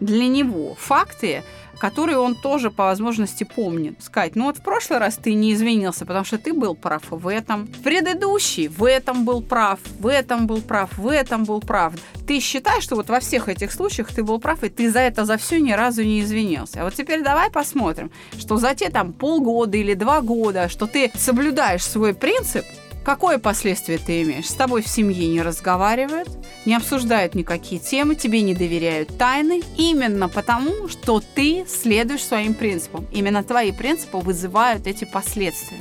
для 0.00 0.26
него 0.26 0.74
факты, 0.74 1.44
которые 1.78 2.18
он 2.18 2.34
тоже 2.34 2.70
по 2.70 2.84
возможности 2.84 3.44
помнит. 3.44 4.02
Сказать, 4.02 4.36
ну 4.36 4.46
вот 4.46 4.58
в 4.58 4.62
прошлый 4.62 4.98
раз 4.98 5.16
ты 5.16 5.34
не 5.34 5.52
извинился, 5.52 6.06
потому 6.06 6.24
что 6.24 6.38
ты 6.38 6.52
был 6.52 6.74
прав 6.74 7.02
в 7.10 7.28
этом. 7.28 7.66
В 7.66 7.82
предыдущий 7.82 8.68
в 8.68 8.84
этом 8.84 9.24
был 9.24 9.42
прав, 9.42 9.78
в 9.98 10.06
этом 10.06 10.46
был 10.46 10.60
прав, 10.60 10.96
в 10.96 11.08
этом 11.08 11.44
был 11.44 11.60
прав. 11.60 11.94
Ты 12.26 12.40
считаешь, 12.40 12.84
что 12.84 12.96
вот 12.96 13.08
во 13.08 13.20
всех 13.20 13.48
этих 13.48 13.72
случаях 13.72 14.12
ты 14.12 14.22
был 14.22 14.38
прав, 14.38 14.64
и 14.64 14.68
ты 14.68 14.90
за 14.90 15.00
это 15.00 15.24
за 15.24 15.36
все 15.36 15.60
ни 15.60 15.72
разу 15.72 16.02
не 16.02 16.20
извинился. 16.20 16.80
А 16.80 16.84
вот 16.84 16.94
теперь 16.94 17.22
давай 17.22 17.50
посмотрим, 17.50 18.10
что 18.38 18.56
за 18.56 18.74
те 18.74 18.90
там 18.90 19.12
полгода 19.12 19.76
или 19.76 19.94
два 19.94 20.20
года, 20.20 20.68
что 20.68 20.86
ты 20.86 21.12
соблюдаешь 21.14 21.84
свой 21.84 22.14
принцип, 22.14 22.64
Какое 23.04 23.38
последствие 23.38 23.98
ты 23.98 24.22
имеешь? 24.22 24.48
С 24.48 24.54
тобой 24.54 24.80
в 24.80 24.88
семье 24.88 25.28
не 25.28 25.42
разговаривают, 25.42 26.28
не 26.64 26.74
обсуждают 26.74 27.34
никакие 27.34 27.78
темы, 27.78 28.14
тебе 28.14 28.40
не 28.40 28.54
доверяют 28.54 29.18
тайны, 29.18 29.62
именно 29.76 30.30
потому, 30.30 30.88
что 30.88 31.22
ты 31.34 31.66
следуешь 31.68 32.24
своим 32.24 32.54
принципам. 32.54 33.06
Именно 33.12 33.44
твои 33.44 33.72
принципы 33.72 34.16
вызывают 34.16 34.86
эти 34.86 35.04
последствия. 35.04 35.80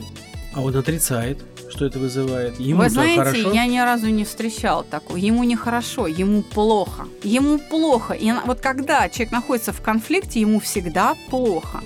А 0.54 0.62
он 0.62 0.76
отрицает, 0.76 1.40
что 1.70 1.86
это 1.86 1.98
вызывает. 1.98 2.60
Ему 2.60 2.82
Вы 2.82 2.90
знаете, 2.90 3.18
хорошо? 3.18 3.54
я 3.54 3.66
ни 3.68 3.80
разу 3.80 4.08
не 4.10 4.26
встречал 4.26 4.84
такого. 4.84 5.16
Ему 5.16 5.46
нехорошо, 5.46 6.08
ему 6.08 6.42
плохо. 6.42 7.08
Ему 7.24 7.58
плохо. 7.58 8.14
И 8.14 8.32
вот 8.46 8.60
когда 8.60 9.08
человек 9.08 9.32
находится 9.32 9.72
в 9.72 9.82
конфликте, 9.82 10.42
ему 10.42 10.60
всегда 10.60 11.16
плохо. 11.30 11.82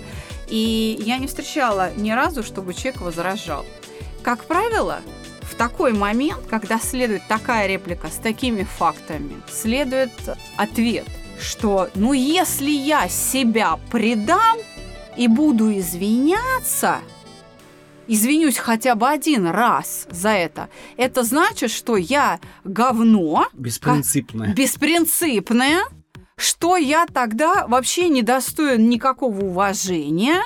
И 0.49 0.97
я 1.05 1.19
не 1.19 1.27
встречала 1.27 1.91
ни 1.95 2.09
разу, 2.09 2.41
чтобы 2.41 2.73
человек 2.73 3.01
возражал. 3.01 3.65
Как 4.23 4.43
правило, 4.45 4.99
такой 5.57 5.93
момент, 5.93 6.45
когда 6.49 6.79
следует 6.79 7.27
такая 7.27 7.67
реплика 7.67 8.07
с 8.07 8.15
такими 8.15 8.63
фактами, 8.63 9.41
следует 9.49 10.11
ответ, 10.55 11.07
что 11.39 11.89
ну 11.95 12.13
если 12.13 12.69
я 12.69 13.09
себя 13.09 13.79
предам 13.91 14.57
и 15.17 15.27
буду 15.27 15.75
извиняться, 15.77 16.99
извинюсь 18.07 18.57
хотя 18.57 18.95
бы 18.95 19.07
один 19.09 19.47
раз 19.47 20.07
за 20.09 20.29
это, 20.29 20.69
это 20.95 21.23
значит, 21.23 21.71
что 21.71 21.97
я 21.97 22.39
говно, 22.63 23.47
беспринципное, 23.53 24.53
беспринципное, 24.53 25.81
что 26.37 26.77
я 26.77 27.07
тогда 27.07 27.67
вообще 27.67 28.09
не 28.09 28.21
достоин 28.21 28.89
никакого 28.89 29.45
уважения, 29.45 30.41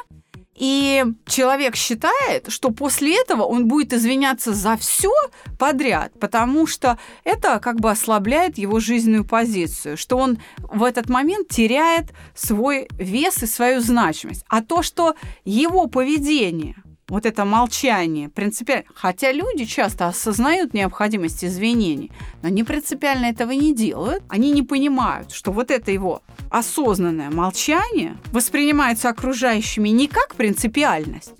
и 0.55 1.03
человек 1.25 1.75
считает, 1.75 2.51
что 2.51 2.71
после 2.71 3.19
этого 3.19 3.43
он 3.43 3.67
будет 3.67 3.93
извиняться 3.93 4.53
за 4.53 4.77
все 4.77 5.11
подряд, 5.57 6.11
потому 6.19 6.67
что 6.67 6.97
это 7.23 7.59
как 7.59 7.79
бы 7.79 7.89
ослабляет 7.89 8.57
его 8.57 8.79
жизненную 8.79 9.25
позицию, 9.25 9.97
что 9.97 10.17
он 10.17 10.39
в 10.59 10.83
этот 10.83 11.09
момент 11.09 11.47
теряет 11.47 12.07
свой 12.35 12.87
вес 12.91 13.41
и 13.43 13.47
свою 13.47 13.81
значимость. 13.81 14.43
А 14.49 14.61
то, 14.61 14.83
что 14.83 15.15
его 15.45 15.87
поведение 15.87 16.75
вот 17.11 17.25
это 17.25 17.43
молчание 17.43 18.29
принципиально. 18.29 18.85
Хотя 18.95 19.33
люди 19.33 19.65
часто 19.65 20.07
осознают 20.07 20.73
необходимость 20.73 21.43
извинений, 21.43 22.09
но 22.41 22.47
они 22.47 22.63
принципиально 22.63 23.25
этого 23.25 23.51
не 23.51 23.75
делают. 23.75 24.23
Они 24.29 24.49
не 24.51 24.63
понимают, 24.63 25.31
что 25.31 25.51
вот 25.51 25.71
это 25.71 25.91
его 25.91 26.21
осознанное 26.49 27.29
молчание 27.29 28.15
воспринимается 28.31 29.09
окружающими 29.09 29.89
не 29.89 30.07
как 30.07 30.35
принципиальность, 30.35 31.33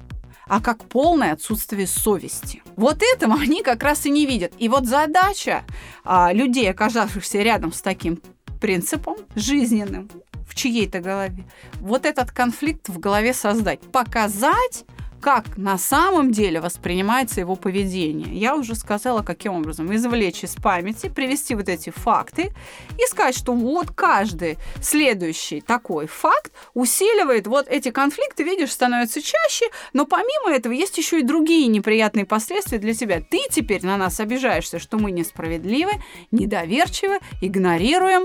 а 0.45 0.59
как 0.59 0.83
полное 0.83 1.31
отсутствие 1.31 1.87
совести. 1.87 2.61
Вот 2.75 3.01
этого 3.01 3.35
они 3.41 3.63
как 3.63 3.81
раз 3.81 4.05
и 4.05 4.09
не 4.09 4.25
видят. 4.25 4.51
И 4.57 4.67
вот 4.67 4.85
задача 4.85 5.63
а, 6.03 6.33
людей, 6.33 6.69
оказавшихся 6.69 7.41
рядом 7.41 7.71
с 7.71 7.81
таким 7.81 8.21
принципом 8.59 9.15
жизненным 9.35 10.09
в 10.45 10.53
чьей-то 10.53 10.99
голове, 10.99 11.45
вот 11.79 12.05
этот 12.05 12.31
конфликт 12.31 12.89
в 12.89 12.99
голове 12.99 13.33
создать, 13.33 13.79
показать 13.79 14.83
как 15.21 15.57
на 15.57 15.77
самом 15.77 16.31
деле 16.31 16.59
воспринимается 16.59 17.39
его 17.39 17.55
поведение. 17.55 18.35
Я 18.35 18.55
уже 18.55 18.75
сказала, 18.75 19.21
каким 19.21 19.53
образом. 19.53 19.93
Извлечь 19.95 20.43
из 20.43 20.55
памяти, 20.55 21.09
привести 21.09 21.53
вот 21.55 21.69
эти 21.69 21.91
факты 21.91 22.51
и 22.97 23.07
сказать, 23.09 23.37
что 23.37 23.53
вот 23.53 23.91
каждый 23.91 24.57
следующий 24.81 25.61
такой 25.61 26.07
факт 26.07 26.51
усиливает 26.73 27.47
вот 27.47 27.67
эти 27.67 27.91
конфликты, 27.91 28.43
видишь, 28.43 28.71
становятся 28.71 29.21
чаще, 29.21 29.65
но 29.93 30.05
помимо 30.05 30.51
этого 30.51 30.73
есть 30.73 30.97
еще 30.97 31.19
и 31.19 31.23
другие 31.23 31.67
неприятные 31.67 32.25
последствия 32.25 32.79
для 32.79 32.93
тебя. 32.93 33.21
Ты 33.21 33.41
теперь 33.49 33.85
на 33.85 33.97
нас 33.97 34.19
обижаешься, 34.19 34.79
что 34.79 34.97
мы 34.97 35.11
несправедливы, 35.11 35.91
недоверчивы, 36.31 37.19
игнорируем, 37.41 38.23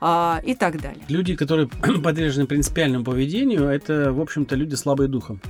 а, 0.00 0.42
и 0.44 0.54
так 0.54 0.80
далее. 0.80 1.02
Люди, 1.08 1.34
которые 1.34 1.68
подвержены 2.04 2.46
принципиальному 2.46 3.04
поведению, 3.04 3.64
это, 3.64 4.12
в 4.12 4.20
общем-то, 4.20 4.54
люди 4.54 4.74
слабые 4.74 5.08
духом. 5.08 5.40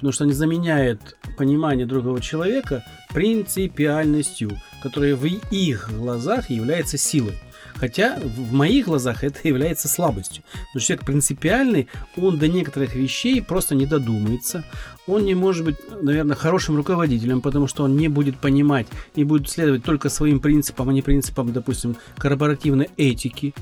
Потому 0.00 0.12
что 0.12 0.24
они 0.24 0.32
заменяют 0.32 1.18
понимание 1.36 1.84
другого 1.84 2.22
человека 2.22 2.82
принципиальностью, 3.12 4.50
которая 4.82 5.14
в 5.14 5.26
их 5.26 5.90
глазах 5.92 6.48
является 6.48 6.96
силой. 6.96 7.34
Хотя 7.74 8.18
в 8.18 8.52
моих 8.54 8.86
глазах 8.86 9.24
это 9.24 9.46
является 9.46 9.88
слабостью. 9.88 10.42
Потому 10.52 10.80
что 10.80 10.80
человек 10.80 11.04
принципиальный, 11.04 11.88
он 12.16 12.38
до 12.38 12.48
некоторых 12.48 12.94
вещей 12.94 13.42
просто 13.42 13.74
не 13.74 13.84
додумается. 13.84 14.64
Он 15.06 15.24
не 15.24 15.34
может 15.34 15.66
быть, 15.66 15.76
наверное, 16.00 16.34
хорошим 16.34 16.76
руководителем, 16.76 17.42
потому 17.42 17.66
что 17.66 17.84
он 17.84 17.96
не 17.98 18.08
будет 18.08 18.38
понимать 18.38 18.86
и 19.14 19.24
будет 19.24 19.50
следовать 19.50 19.84
только 19.84 20.08
своим 20.08 20.40
принципам, 20.40 20.88
а 20.88 20.92
не 20.94 21.02
принципам, 21.02 21.52
допустим, 21.52 21.96
корпоративной 22.16 22.88
этики. 22.96 23.54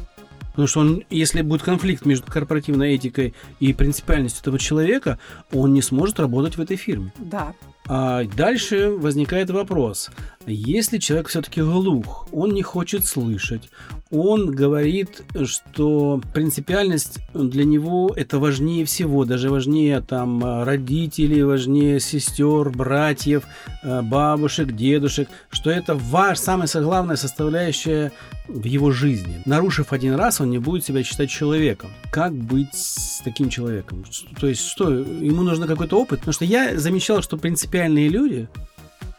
Потому 0.58 0.66
что 0.66 0.80
он, 0.80 1.04
если 1.08 1.42
будет 1.42 1.62
конфликт 1.62 2.04
между 2.04 2.32
корпоративной 2.32 2.96
этикой 2.96 3.32
и 3.60 3.72
принципиальностью 3.72 4.40
этого 4.40 4.58
человека, 4.58 5.20
он 5.52 5.72
не 5.72 5.82
сможет 5.82 6.18
работать 6.18 6.56
в 6.56 6.60
этой 6.60 6.76
фирме. 6.76 7.12
Да. 7.16 7.54
А 7.86 8.24
дальше 8.24 8.90
возникает 8.90 9.50
вопрос. 9.50 10.10
Если 10.50 10.98
человек 10.98 11.28
все-таки 11.28 11.60
глух, 11.60 12.28
он 12.32 12.52
не 12.52 12.62
хочет 12.62 13.04
слышать, 13.04 13.70
он 14.10 14.50
говорит, 14.50 15.22
что 15.44 16.22
принципиальность 16.32 17.18
для 17.34 17.64
него 17.64 18.10
это 18.16 18.38
важнее 18.38 18.84
всего, 18.86 19.24
даже 19.24 19.50
важнее 19.50 20.00
там 20.00 20.64
родителей, 20.64 21.42
важнее 21.42 22.00
сестер, 22.00 22.70
братьев, 22.70 23.44
э, 23.82 24.00
бабушек, 24.02 24.72
дедушек, 24.74 25.28
что 25.50 25.70
это 25.70 25.94
ваш, 25.94 26.38
самая 26.38 26.68
главная 26.74 27.16
составляющая 27.16 28.12
в 28.46 28.64
его 28.64 28.90
жизни. 28.90 29.42
Нарушив 29.44 29.92
один 29.92 30.14
раз, 30.14 30.40
он 30.40 30.50
не 30.50 30.58
будет 30.58 30.84
себя 30.84 31.02
считать 31.02 31.28
человеком. 31.28 31.90
Как 32.10 32.32
быть 32.32 32.74
с 32.74 33.20
таким 33.22 33.50
человеком? 33.50 34.04
То 34.40 34.46
есть 34.46 34.66
что, 34.66 34.90
ему 34.90 35.42
нужно 35.42 35.66
какой-то 35.66 36.00
опыт? 36.00 36.20
Потому 36.20 36.32
что 36.32 36.46
я 36.46 36.78
замечал, 36.78 37.20
что 37.20 37.36
принципиальные 37.36 38.08
люди 38.08 38.48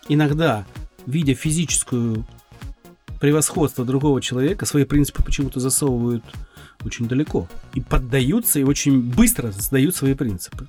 иногда, 0.07 0.65
видя 1.09 1.33
физическую 1.33 2.25
превосходство 3.19 3.83
другого 3.83 4.21
человека, 4.21 4.65
свои 4.65 4.85
принципы 4.85 5.23
почему-то 5.23 5.59
засовывают 5.59 6.23
очень 6.85 7.07
далеко. 7.07 7.47
И 7.73 7.81
поддаются, 7.81 8.59
и 8.59 8.63
очень 8.63 9.01
быстро 9.01 9.51
сдают 9.51 9.95
свои 9.95 10.13
принципы. 10.13 10.67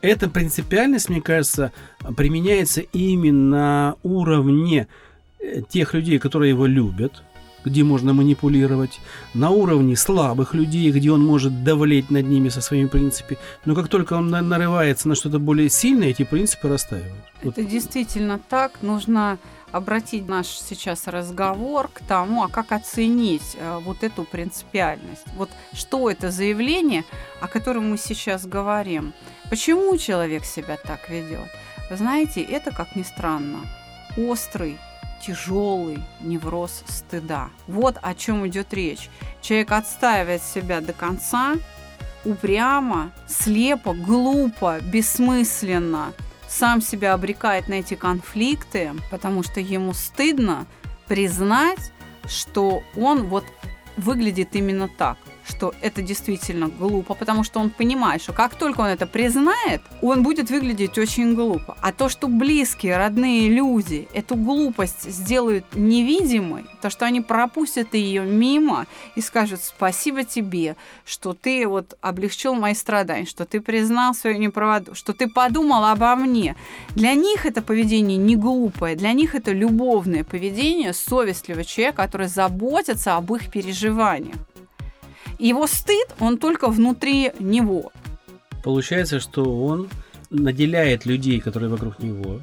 Эта 0.00 0.28
принципиальность, 0.28 1.08
мне 1.08 1.20
кажется, 1.20 1.72
применяется 2.16 2.80
именно 2.80 3.48
на 3.48 3.94
уровне 4.02 4.86
э, 5.40 5.62
тех 5.68 5.94
людей, 5.94 6.18
которые 6.18 6.50
его 6.50 6.66
любят, 6.66 7.24
где 7.64 7.82
можно 7.82 8.12
манипулировать, 8.12 9.00
на 9.34 9.50
уровне 9.50 9.96
слабых 9.96 10.54
людей, 10.54 10.90
где 10.92 11.10
он 11.10 11.24
может 11.24 11.64
давлеть 11.64 12.10
над 12.10 12.26
ними 12.26 12.48
со 12.48 12.60
своими 12.60 12.86
принципами. 12.86 13.38
Но 13.64 13.74
как 13.74 13.88
только 13.88 14.12
он 14.12 14.30
нарывается 14.30 15.08
на 15.08 15.16
что-то 15.16 15.40
более 15.40 15.68
сильное, 15.68 16.08
эти 16.08 16.22
принципы 16.22 16.68
растаивают. 16.68 17.24
Это 17.42 17.60
вот. 17.60 17.70
действительно 17.70 18.38
так. 18.48 18.82
Нужно 18.82 19.38
обратить 19.72 20.28
наш 20.28 20.46
сейчас 20.46 21.06
разговор 21.06 21.88
к 21.88 22.00
тому, 22.00 22.42
а 22.42 22.48
как 22.48 22.72
оценить 22.72 23.56
э, 23.58 23.78
вот 23.82 24.02
эту 24.02 24.24
принципиальность. 24.24 25.24
Вот 25.36 25.50
что 25.72 26.10
это 26.10 26.30
заявление, 26.30 27.04
о 27.40 27.48
котором 27.48 27.90
мы 27.90 27.98
сейчас 27.98 28.46
говорим. 28.46 29.12
Почему 29.50 29.96
человек 29.98 30.44
себя 30.44 30.76
так 30.76 31.08
ведет? 31.08 31.48
Вы 31.90 31.96
знаете, 31.96 32.42
это, 32.42 32.70
как 32.70 32.96
ни 32.96 33.02
странно, 33.02 33.60
острый, 34.16 34.78
тяжелый 35.26 35.98
невроз 36.20 36.82
стыда. 36.86 37.50
Вот 37.66 37.96
о 38.02 38.14
чем 38.14 38.46
идет 38.46 38.72
речь. 38.74 39.10
Человек 39.40 39.72
отстаивает 39.72 40.42
себя 40.42 40.80
до 40.80 40.92
конца, 40.92 41.54
упрямо, 42.24 43.12
слепо, 43.26 43.94
глупо, 43.94 44.80
бессмысленно– 44.80 46.12
сам 46.48 46.80
себя 46.80 47.14
обрекает 47.14 47.68
на 47.68 47.74
эти 47.74 47.94
конфликты, 47.94 48.92
потому 49.10 49.42
что 49.42 49.60
ему 49.60 49.92
стыдно 49.92 50.66
признать, 51.06 51.92
что 52.26 52.82
он 52.96 53.24
вот 53.24 53.44
выглядит 53.96 54.56
именно 54.56 54.88
так 54.88 55.18
что 55.48 55.74
это 55.80 56.02
действительно 56.02 56.68
глупо, 56.68 57.14
потому 57.14 57.44
что 57.44 57.60
он 57.60 57.70
понимает, 57.70 58.22
что 58.22 58.32
как 58.32 58.54
только 58.54 58.80
он 58.80 58.88
это 58.88 59.06
признает, 59.06 59.80
он 60.02 60.22
будет 60.22 60.50
выглядеть 60.50 60.98
очень 60.98 61.34
глупо. 61.34 61.76
А 61.80 61.92
то, 61.92 62.08
что 62.08 62.28
близкие, 62.28 62.96
родные 62.96 63.48
люди 63.48 64.08
эту 64.14 64.36
глупость 64.36 65.10
сделают 65.10 65.64
невидимой, 65.74 66.64
то, 66.82 66.90
что 66.90 67.06
они 67.06 67.20
пропустят 67.20 67.94
ее 67.94 68.22
мимо 68.22 68.86
и 69.16 69.20
скажут 69.20 69.60
спасибо 69.62 70.24
тебе, 70.24 70.76
что 71.04 71.32
ты 71.32 71.66
вот 71.66 71.96
облегчил 72.00 72.54
мои 72.54 72.74
страдания, 72.74 73.26
что 73.26 73.44
ты 73.44 73.60
признал 73.60 74.14
свою 74.14 74.38
неправоту, 74.38 74.94
что 74.94 75.12
ты 75.12 75.28
подумал 75.28 75.84
обо 75.84 76.14
мне. 76.16 76.56
Для 76.90 77.14
них 77.14 77.46
это 77.46 77.62
поведение 77.62 78.16
не 78.18 78.36
глупое, 78.36 78.96
для 78.96 79.12
них 79.12 79.34
это 79.34 79.52
любовное 79.52 80.24
поведение 80.24 80.92
совестливого 80.92 81.64
человека, 81.64 82.02
который 82.02 82.28
заботится 82.28 83.16
об 83.16 83.34
их 83.34 83.50
переживаниях. 83.50 84.36
Его 85.38 85.66
стыд, 85.66 86.08
он 86.18 86.38
только 86.38 86.68
внутри 86.68 87.32
него. 87.38 87.92
Получается, 88.64 89.20
что 89.20 89.44
он 89.44 89.88
наделяет 90.30 91.06
людей, 91.06 91.40
которые 91.40 91.70
вокруг 91.70 91.98
него, 92.00 92.40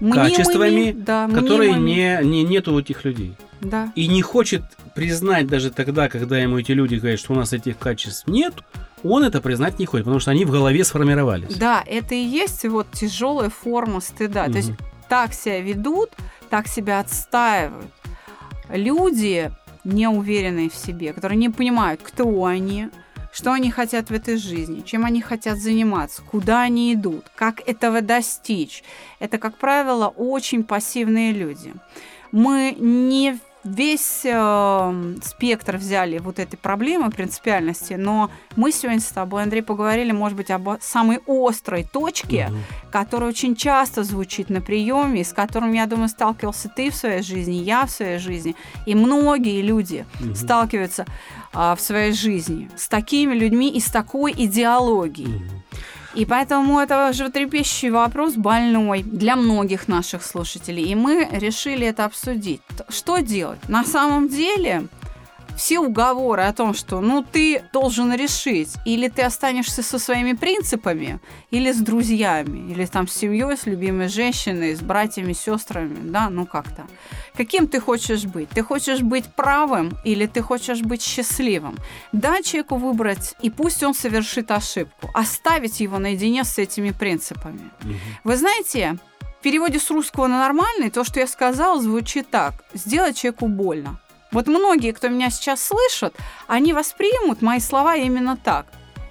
Мнимыми, 0.00 0.14
качествами, 0.14 0.92
да, 0.92 1.28
которые 1.28 1.74
не, 1.74 2.20
не 2.22 2.44
нету 2.44 2.74
у 2.74 2.80
этих 2.80 3.04
людей. 3.04 3.34
Да. 3.60 3.92
И 3.94 4.08
не 4.08 4.20
хочет 4.22 4.62
признать 4.94 5.46
даже 5.46 5.70
тогда, 5.70 6.08
когда 6.08 6.38
ему 6.38 6.58
эти 6.58 6.72
люди 6.72 6.96
говорят, 6.96 7.20
что 7.20 7.32
у 7.32 7.36
нас 7.36 7.52
этих 7.52 7.78
качеств 7.78 8.26
нет, 8.26 8.54
он 9.04 9.24
это 9.24 9.40
признать 9.40 9.78
не 9.78 9.86
хочет, 9.86 10.04
потому 10.04 10.20
что 10.20 10.32
они 10.32 10.44
в 10.44 10.50
голове 10.50 10.84
сформировались. 10.84 11.54
Да, 11.56 11.82
это 11.86 12.14
и 12.14 12.22
есть 12.22 12.64
вот 12.64 12.88
тяжелая 12.92 13.50
форма 13.50 14.00
стыда. 14.00 14.44
Угу. 14.44 14.52
То 14.52 14.58
есть 14.58 14.72
так 15.08 15.34
себя 15.34 15.60
ведут, 15.60 16.10
так 16.50 16.66
себя 16.66 17.00
отстаивают. 17.00 17.90
Люди 18.68 19.52
неуверенные 19.84 20.70
в 20.70 20.74
себе, 20.74 21.12
которые 21.12 21.38
не 21.38 21.48
понимают, 21.48 22.00
кто 22.02 22.44
они, 22.44 22.88
что 23.32 23.52
они 23.52 23.70
хотят 23.70 24.10
в 24.10 24.12
этой 24.12 24.36
жизни, 24.36 24.82
чем 24.82 25.04
они 25.04 25.20
хотят 25.20 25.58
заниматься, 25.58 26.22
куда 26.22 26.62
они 26.62 26.92
идут, 26.92 27.24
как 27.34 27.66
этого 27.66 28.00
достичь. 28.00 28.84
Это, 29.18 29.38
как 29.38 29.56
правило, 29.56 30.08
очень 30.08 30.64
пассивные 30.64 31.32
люди. 31.32 31.74
Мы 32.30 32.76
не 32.78 33.38
весь 33.64 34.22
э, 34.24 35.14
спектр 35.22 35.76
взяли 35.76 36.18
вот 36.18 36.38
этой 36.38 36.56
проблемы 36.56 37.10
принципиальности, 37.10 37.94
но 37.94 38.30
мы 38.56 38.72
сегодня 38.72 39.00
с 39.00 39.06
тобой, 39.06 39.42
Андрей, 39.42 39.62
поговорили, 39.62 40.12
может 40.12 40.36
быть, 40.36 40.50
об 40.50 40.80
самой 40.80 41.20
острой 41.26 41.84
точке, 41.84 42.48
угу. 42.48 42.56
которая 42.90 43.30
очень 43.30 43.54
часто 43.54 44.04
звучит 44.04 44.50
на 44.50 44.60
приеме, 44.60 45.24
с 45.24 45.32
которым, 45.32 45.72
я 45.72 45.86
думаю, 45.86 46.08
сталкивался 46.08 46.68
ты 46.68 46.90
в 46.90 46.94
своей 46.94 47.22
жизни, 47.22 47.54
я 47.54 47.86
в 47.86 47.90
своей 47.90 48.18
жизни, 48.18 48.56
и 48.86 48.94
многие 48.94 49.62
люди 49.62 50.04
угу. 50.20 50.34
сталкиваются 50.34 51.06
э, 51.52 51.74
в 51.76 51.80
своей 51.80 52.12
жизни 52.12 52.70
с 52.76 52.88
такими 52.88 53.34
людьми 53.34 53.70
и 53.70 53.80
с 53.80 53.90
такой 53.90 54.32
идеологией. 54.32 55.36
Угу. 55.36 55.62
И 56.14 56.26
поэтому 56.26 56.78
это 56.78 57.12
животрепещущий 57.12 57.90
вопрос 57.90 58.34
больной 58.34 59.02
для 59.02 59.36
многих 59.36 59.88
наших 59.88 60.22
слушателей. 60.22 60.84
И 60.84 60.94
мы 60.94 61.28
решили 61.32 61.86
это 61.86 62.04
обсудить. 62.04 62.60
Что 62.88 63.18
делать? 63.18 63.60
На 63.68 63.84
самом 63.84 64.28
деле 64.28 64.88
все 65.56 65.78
уговоры 65.78 66.42
о 66.42 66.52
том, 66.52 66.74
что 66.74 67.00
ну 67.00 67.22
ты 67.22 67.62
должен 67.72 68.12
решить, 68.14 68.74
или 68.84 69.08
ты 69.08 69.22
останешься 69.22 69.82
со 69.82 69.98
своими 69.98 70.32
принципами, 70.32 71.20
или 71.50 71.72
с 71.72 71.78
друзьями, 71.78 72.72
или 72.72 72.86
там 72.86 73.08
с 73.08 73.14
семьей, 73.14 73.56
с 73.56 73.66
любимой 73.66 74.08
женщиной, 74.08 74.74
с 74.74 74.80
братьями, 74.80 75.32
сестрами, 75.32 75.96
да, 76.02 76.30
ну 76.30 76.46
как-то. 76.46 76.84
Каким 77.36 77.66
ты 77.66 77.80
хочешь 77.80 78.24
быть? 78.24 78.48
Ты 78.50 78.62
хочешь 78.62 79.00
быть 79.00 79.24
правым 79.34 79.92
или 80.04 80.26
ты 80.26 80.42
хочешь 80.42 80.80
быть 80.80 81.02
счастливым? 81.02 81.76
Дай 82.12 82.42
человеку 82.42 82.76
выбрать, 82.76 83.34
и 83.40 83.50
пусть 83.50 83.82
он 83.82 83.94
совершит 83.94 84.50
ошибку. 84.50 85.10
Оставить 85.14 85.80
его 85.80 85.98
наедине 85.98 86.44
с 86.44 86.58
этими 86.58 86.90
принципами. 86.90 87.70
Угу. 87.82 87.94
Вы 88.24 88.36
знаете, 88.36 88.98
в 89.38 89.42
переводе 89.42 89.78
с 89.78 89.90
русского 89.90 90.26
на 90.26 90.38
нормальный 90.38 90.90
то, 90.90 91.04
что 91.04 91.20
я 91.20 91.26
сказала, 91.26 91.80
звучит 91.80 92.30
так. 92.30 92.64
Сделать 92.74 93.16
человеку 93.16 93.48
больно. 93.48 93.98
Вот 94.32 94.46
многие, 94.46 94.92
кто 94.92 95.08
меня 95.08 95.30
сейчас 95.30 95.62
слышат, 95.62 96.14
они 96.48 96.72
воспримут 96.72 97.42
мои 97.42 97.60
слова 97.60 97.96
именно 97.96 98.36
так. 98.36 98.66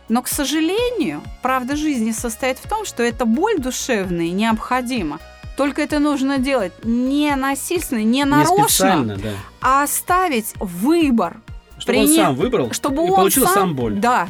Но, 0.10 0.21
к 0.21 0.27
сожалению, 0.27 1.21
правда 1.41 1.75
жизни 1.75 2.12
состоит 2.12 2.57
в 2.57 2.67
том, 2.67 2.86
что 2.86 3.01
эта 3.03 3.25
боль 3.25 3.60
душевная 3.60 4.31
необходима. 4.31 5.19
Только 5.55 5.81
это 5.84 5.99
нужно 5.99 6.38
делать 6.38 6.73
не 6.84 7.34
насильственно, 7.36 8.03
не 8.03 8.25
нарочно, 8.25 9.03
Не 9.03 9.15
да. 9.17 9.29
а 9.62 9.84
оставить 9.84 10.53
выбор. 10.60 11.38
Чтобы 11.77 11.99
он 11.99 12.05
Прине- 12.05 12.15
сам 12.15 12.36
выбрал 12.36 12.71
Чтобы 12.71 12.95
и 13.05 13.10
он 13.10 13.15
получил 13.15 13.45
сам, 13.45 13.53
сам 13.53 13.75
боль. 13.75 13.93
Да. 13.95 14.27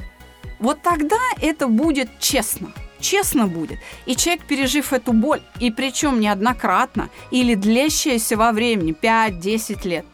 Вот 0.60 0.82
тогда 0.82 1.18
это 1.42 1.68
будет 1.68 2.10
честно. 2.20 2.72
Честно 3.00 3.48
будет. 3.48 3.80
И 4.06 4.16
человек, 4.16 4.46
пережив 4.46 4.94
эту 4.94 5.12
боль, 5.14 5.42
и 5.60 5.72
причем 5.72 6.20
неоднократно, 6.20 7.10
или 7.32 7.56
длящаяся 7.56 8.38
во 8.38 8.52
времени 8.52 8.94
5-10 8.94 9.88
лет, 9.88 10.06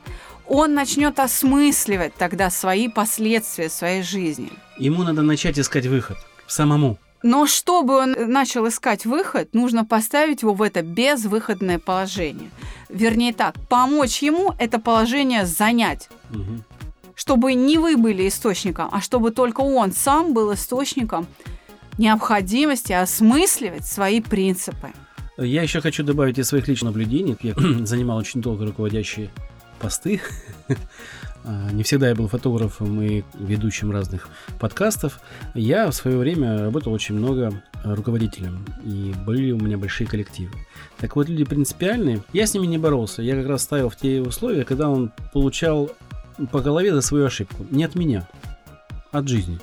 он 0.47 0.73
начнет 0.73 1.19
осмысливать 1.19 2.13
тогда 2.15 2.49
свои 2.49 2.88
последствия 2.88 3.69
своей 3.69 4.01
жизни. 4.01 4.51
Ему 4.77 5.03
надо 5.03 5.21
начать 5.21 5.60
искать 5.60 5.86
выход 5.86 6.17
самому. 6.47 6.97
Но 7.23 7.47
чтобы 7.47 7.97
он 7.97 8.15
начал 8.27 8.67
искать 8.67 9.05
выход, 9.05 9.53
нужно 9.53 9.83
поставить 9.83 10.43
его 10.43 10.53
в 10.53 10.62
это 10.62 10.83
безвыходное 10.83 11.79
положение. 11.79 12.49
Вернее 12.89 13.33
так, 13.33 13.55
помочь 13.69 14.21
ему 14.21 14.53
это 14.60 14.79
положение 14.79 15.45
занять. 15.45 16.10
Мгм. 16.29 16.63
чтобы 17.15 17.55
не 17.55 17.79
вы 17.79 17.97
были 17.97 18.27
источником, 18.27 18.89
а 18.91 19.01
чтобы 19.01 19.31
только 19.31 19.62
он 19.62 19.91
сам 19.91 20.33
был 20.33 20.53
источником 20.53 21.25
необходимости 21.97 22.93
осмысливать 22.93 23.88
свои 23.88 24.21
принципы. 24.21 24.89
Я 25.38 25.63
еще 25.63 25.81
хочу 25.81 26.03
добавить 26.03 26.38
из 26.38 26.47
своих 26.47 26.67
личных 26.67 26.93
наблюдений. 26.93 27.36
Я 27.41 27.55
занимал 27.86 28.17
очень 28.17 28.41
долго 28.41 28.65
руководящие 28.65 29.31
посты. 29.77 30.21
А, 31.49 31.71
Не 31.71 31.83
всегда 31.83 32.09
я 32.09 32.15
был 32.15 32.27
фотографом 32.27 33.01
и 33.01 33.23
ведущим 33.39 33.89
разных 33.89 34.27
подкастов. 34.59 35.21
Я 35.53 35.89
в 35.89 35.93
свое 35.93 36.17
время 36.17 36.63
работал 36.63 36.91
очень 36.91 37.15
много 37.15 37.63
э, 37.85 37.93
руководителем, 37.93 38.65
и 38.83 39.13
были 39.25 39.51
у 39.51 39.57
меня 39.57 39.77
большие 39.77 40.07
коллективы. 40.07 40.51
Так 40.97 41.15
вот, 41.15 41.29
люди 41.29 41.45
принципиальные, 41.45 42.21
я 42.33 42.47
с 42.47 42.53
ними 42.53 42.65
не 42.65 42.77
боролся. 42.77 43.21
Я 43.21 43.35
как 43.35 43.47
раз 43.47 43.63
ставил 43.63 43.89
в 43.89 43.95
те 43.95 44.19
условия, 44.19 44.65
когда 44.65 44.89
он 44.89 45.13
получал 45.31 45.89
по 46.51 46.59
голове 46.59 46.93
за 46.93 46.99
свою 47.01 47.25
ошибку. 47.25 47.65
Не 47.71 47.85
от 47.85 47.95
меня, 47.95 48.27
от 49.11 49.29
жизни. 49.29 49.57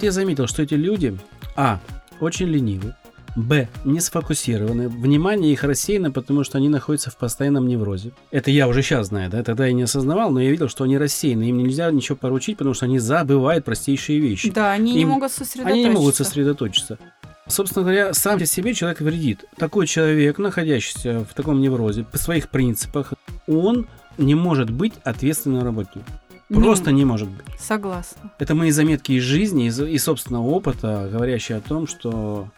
Я 0.00 0.12
заметил, 0.12 0.46
что 0.46 0.62
эти 0.62 0.74
люди, 0.74 1.18
а, 1.54 1.80
очень 2.20 2.46
ленивы, 2.46 2.94
Б. 3.36 3.68
Не 3.84 4.00
сфокусированы. 4.00 4.88
Внимание 4.88 5.52
их 5.52 5.62
рассеяно, 5.64 6.10
потому 6.10 6.44
что 6.44 6.58
они 6.58 6.68
находятся 6.68 7.10
в 7.10 7.16
постоянном 7.16 7.68
неврозе. 7.68 8.12
Это 8.30 8.50
я 8.50 8.68
уже 8.68 8.82
сейчас 8.82 9.08
знаю, 9.08 9.30
да? 9.30 9.42
Тогда 9.42 9.66
я 9.66 9.72
не 9.72 9.82
осознавал, 9.82 10.30
но 10.30 10.40
я 10.40 10.50
видел, 10.50 10.68
что 10.68 10.84
они 10.84 10.98
рассеяны. 10.98 11.44
Им 11.48 11.58
нельзя 11.58 11.90
ничего 11.90 12.16
поручить, 12.16 12.58
потому 12.58 12.74
что 12.74 12.86
они 12.86 12.98
забывают 12.98 13.64
простейшие 13.64 14.18
вещи. 14.18 14.50
Да, 14.50 14.72
они 14.72 14.94
не 14.94 15.02
Им- 15.02 15.10
могут 15.10 15.32
сосредоточиться. 15.32 15.72
Они 15.72 15.84
не 15.84 15.90
могут 15.90 16.16
сосредоточиться. 16.16 16.98
Собственно 17.46 17.82
говоря, 17.82 18.14
сам 18.14 18.44
себе 18.44 18.74
человек 18.74 19.00
вредит. 19.00 19.44
Такой 19.56 19.86
человек, 19.86 20.38
находящийся 20.38 21.26
в 21.28 21.34
таком 21.34 21.60
неврозе, 21.60 22.04
по 22.04 22.18
своих 22.18 22.48
принципах, 22.48 23.14
он 23.46 23.86
не 24.18 24.34
может 24.34 24.70
быть 24.70 24.94
ответственным 25.04 25.64
работником. 25.64 26.04
Не 26.48 26.60
Просто 26.60 26.90
не 26.90 27.04
может 27.04 27.28
быть. 27.28 27.46
Согласна. 27.60 28.32
Это 28.38 28.56
мои 28.56 28.72
заметки 28.72 29.12
из 29.12 29.22
жизни, 29.22 29.66
из, 29.66 29.80
из 29.80 30.02
собственного 30.02 30.46
опыта, 30.48 31.08
говорящие 31.10 31.58
о 31.58 31.60
том, 31.60 31.86
что 31.86 32.48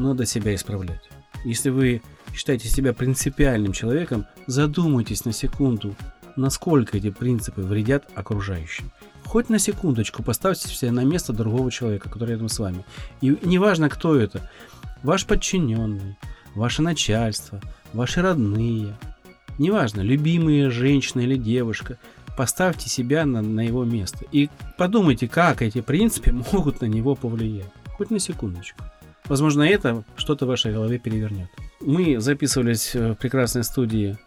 надо 0.00 0.26
себя 0.26 0.54
исправлять. 0.54 1.08
Если 1.44 1.70
вы 1.70 2.02
считаете 2.34 2.68
себя 2.68 2.92
принципиальным 2.92 3.72
человеком, 3.72 4.26
задумайтесь 4.46 5.24
на 5.24 5.32
секунду, 5.32 5.94
насколько 6.36 6.96
эти 6.96 7.10
принципы 7.10 7.62
вредят 7.62 8.04
окружающим. 8.14 8.90
Хоть 9.24 9.48
на 9.48 9.58
секундочку 9.58 10.22
поставьте 10.22 10.68
себя 10.68 10.92
на 10.92 11.04
место 11.04 11.32
другого 11.32 11.70
человека, 11.70 12.08
который 12.08 12.30
рядом 12.30 12.48
с 12.48 12.58
вами. 12.58 12.84
И 13.20 13.36
неважно, 13.42 13.88
кто 13.88 14.16
это, 14.16 14.50
ваш 15.02 15.26
подчиненный, 15.26 16.16
ваше 16.54 16.82
начальство, 16.82 17.60
ваши 17.92 18.22
родные, 18.22 18.96
неважно, 19.58 20.00
любимая 20.00 20.70
женщина 20.70 21.20
или 21.20 21.36
девушка, 21.36 21.98
поставьте 22.36 22.88
себя 22.88 23.26
на, 23.26 23.42
на 23.42 23.60
его 23.60 23.84
место 23.84 24.24
и 24.32 24.48
подумайте, 24.76 25.28
как 25.28 25.62
эти 25.62 25.80
принципы 25.80 26.32
могут 26.52 26.80
на 26.80 26.86
него 26.86 27.14
повлиять. 27.14 27.70
Хоть 27.96 28.10
на 28.10 28.18
секундочку. 28.18 28.82
Возможно, 29.30 29.62
это 29.62 30.02
что-то 30.16 30.44
в 30.44 30.48
вашей 30.48 30.72
голове 30.72 30.98
перевернет. 30.98 31.48
Мы 31.80 32.18
записывались 32.18 32.96
в 32.96 33.14
прекрасной 33.14 33.62
студии 33.62 34.18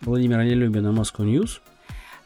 Владимира 0.00 0.42
Нелюбина 0.42 0.88
Moscow 0.88 1.24
News. 1.24 1.60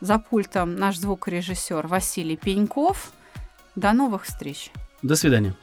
За 0.00 0.18
пультом 0.18 0.74
наш 0.76 0.96
звукорежиссер 0.96 1.86
Василий 1.86 2.38
Пеньков. 2.38 3.12
До 3.76 3.92
новых 3.92 4.24
встреч. 4.24 4.70
До 5.02 5.16
свидания. 5.16 5.54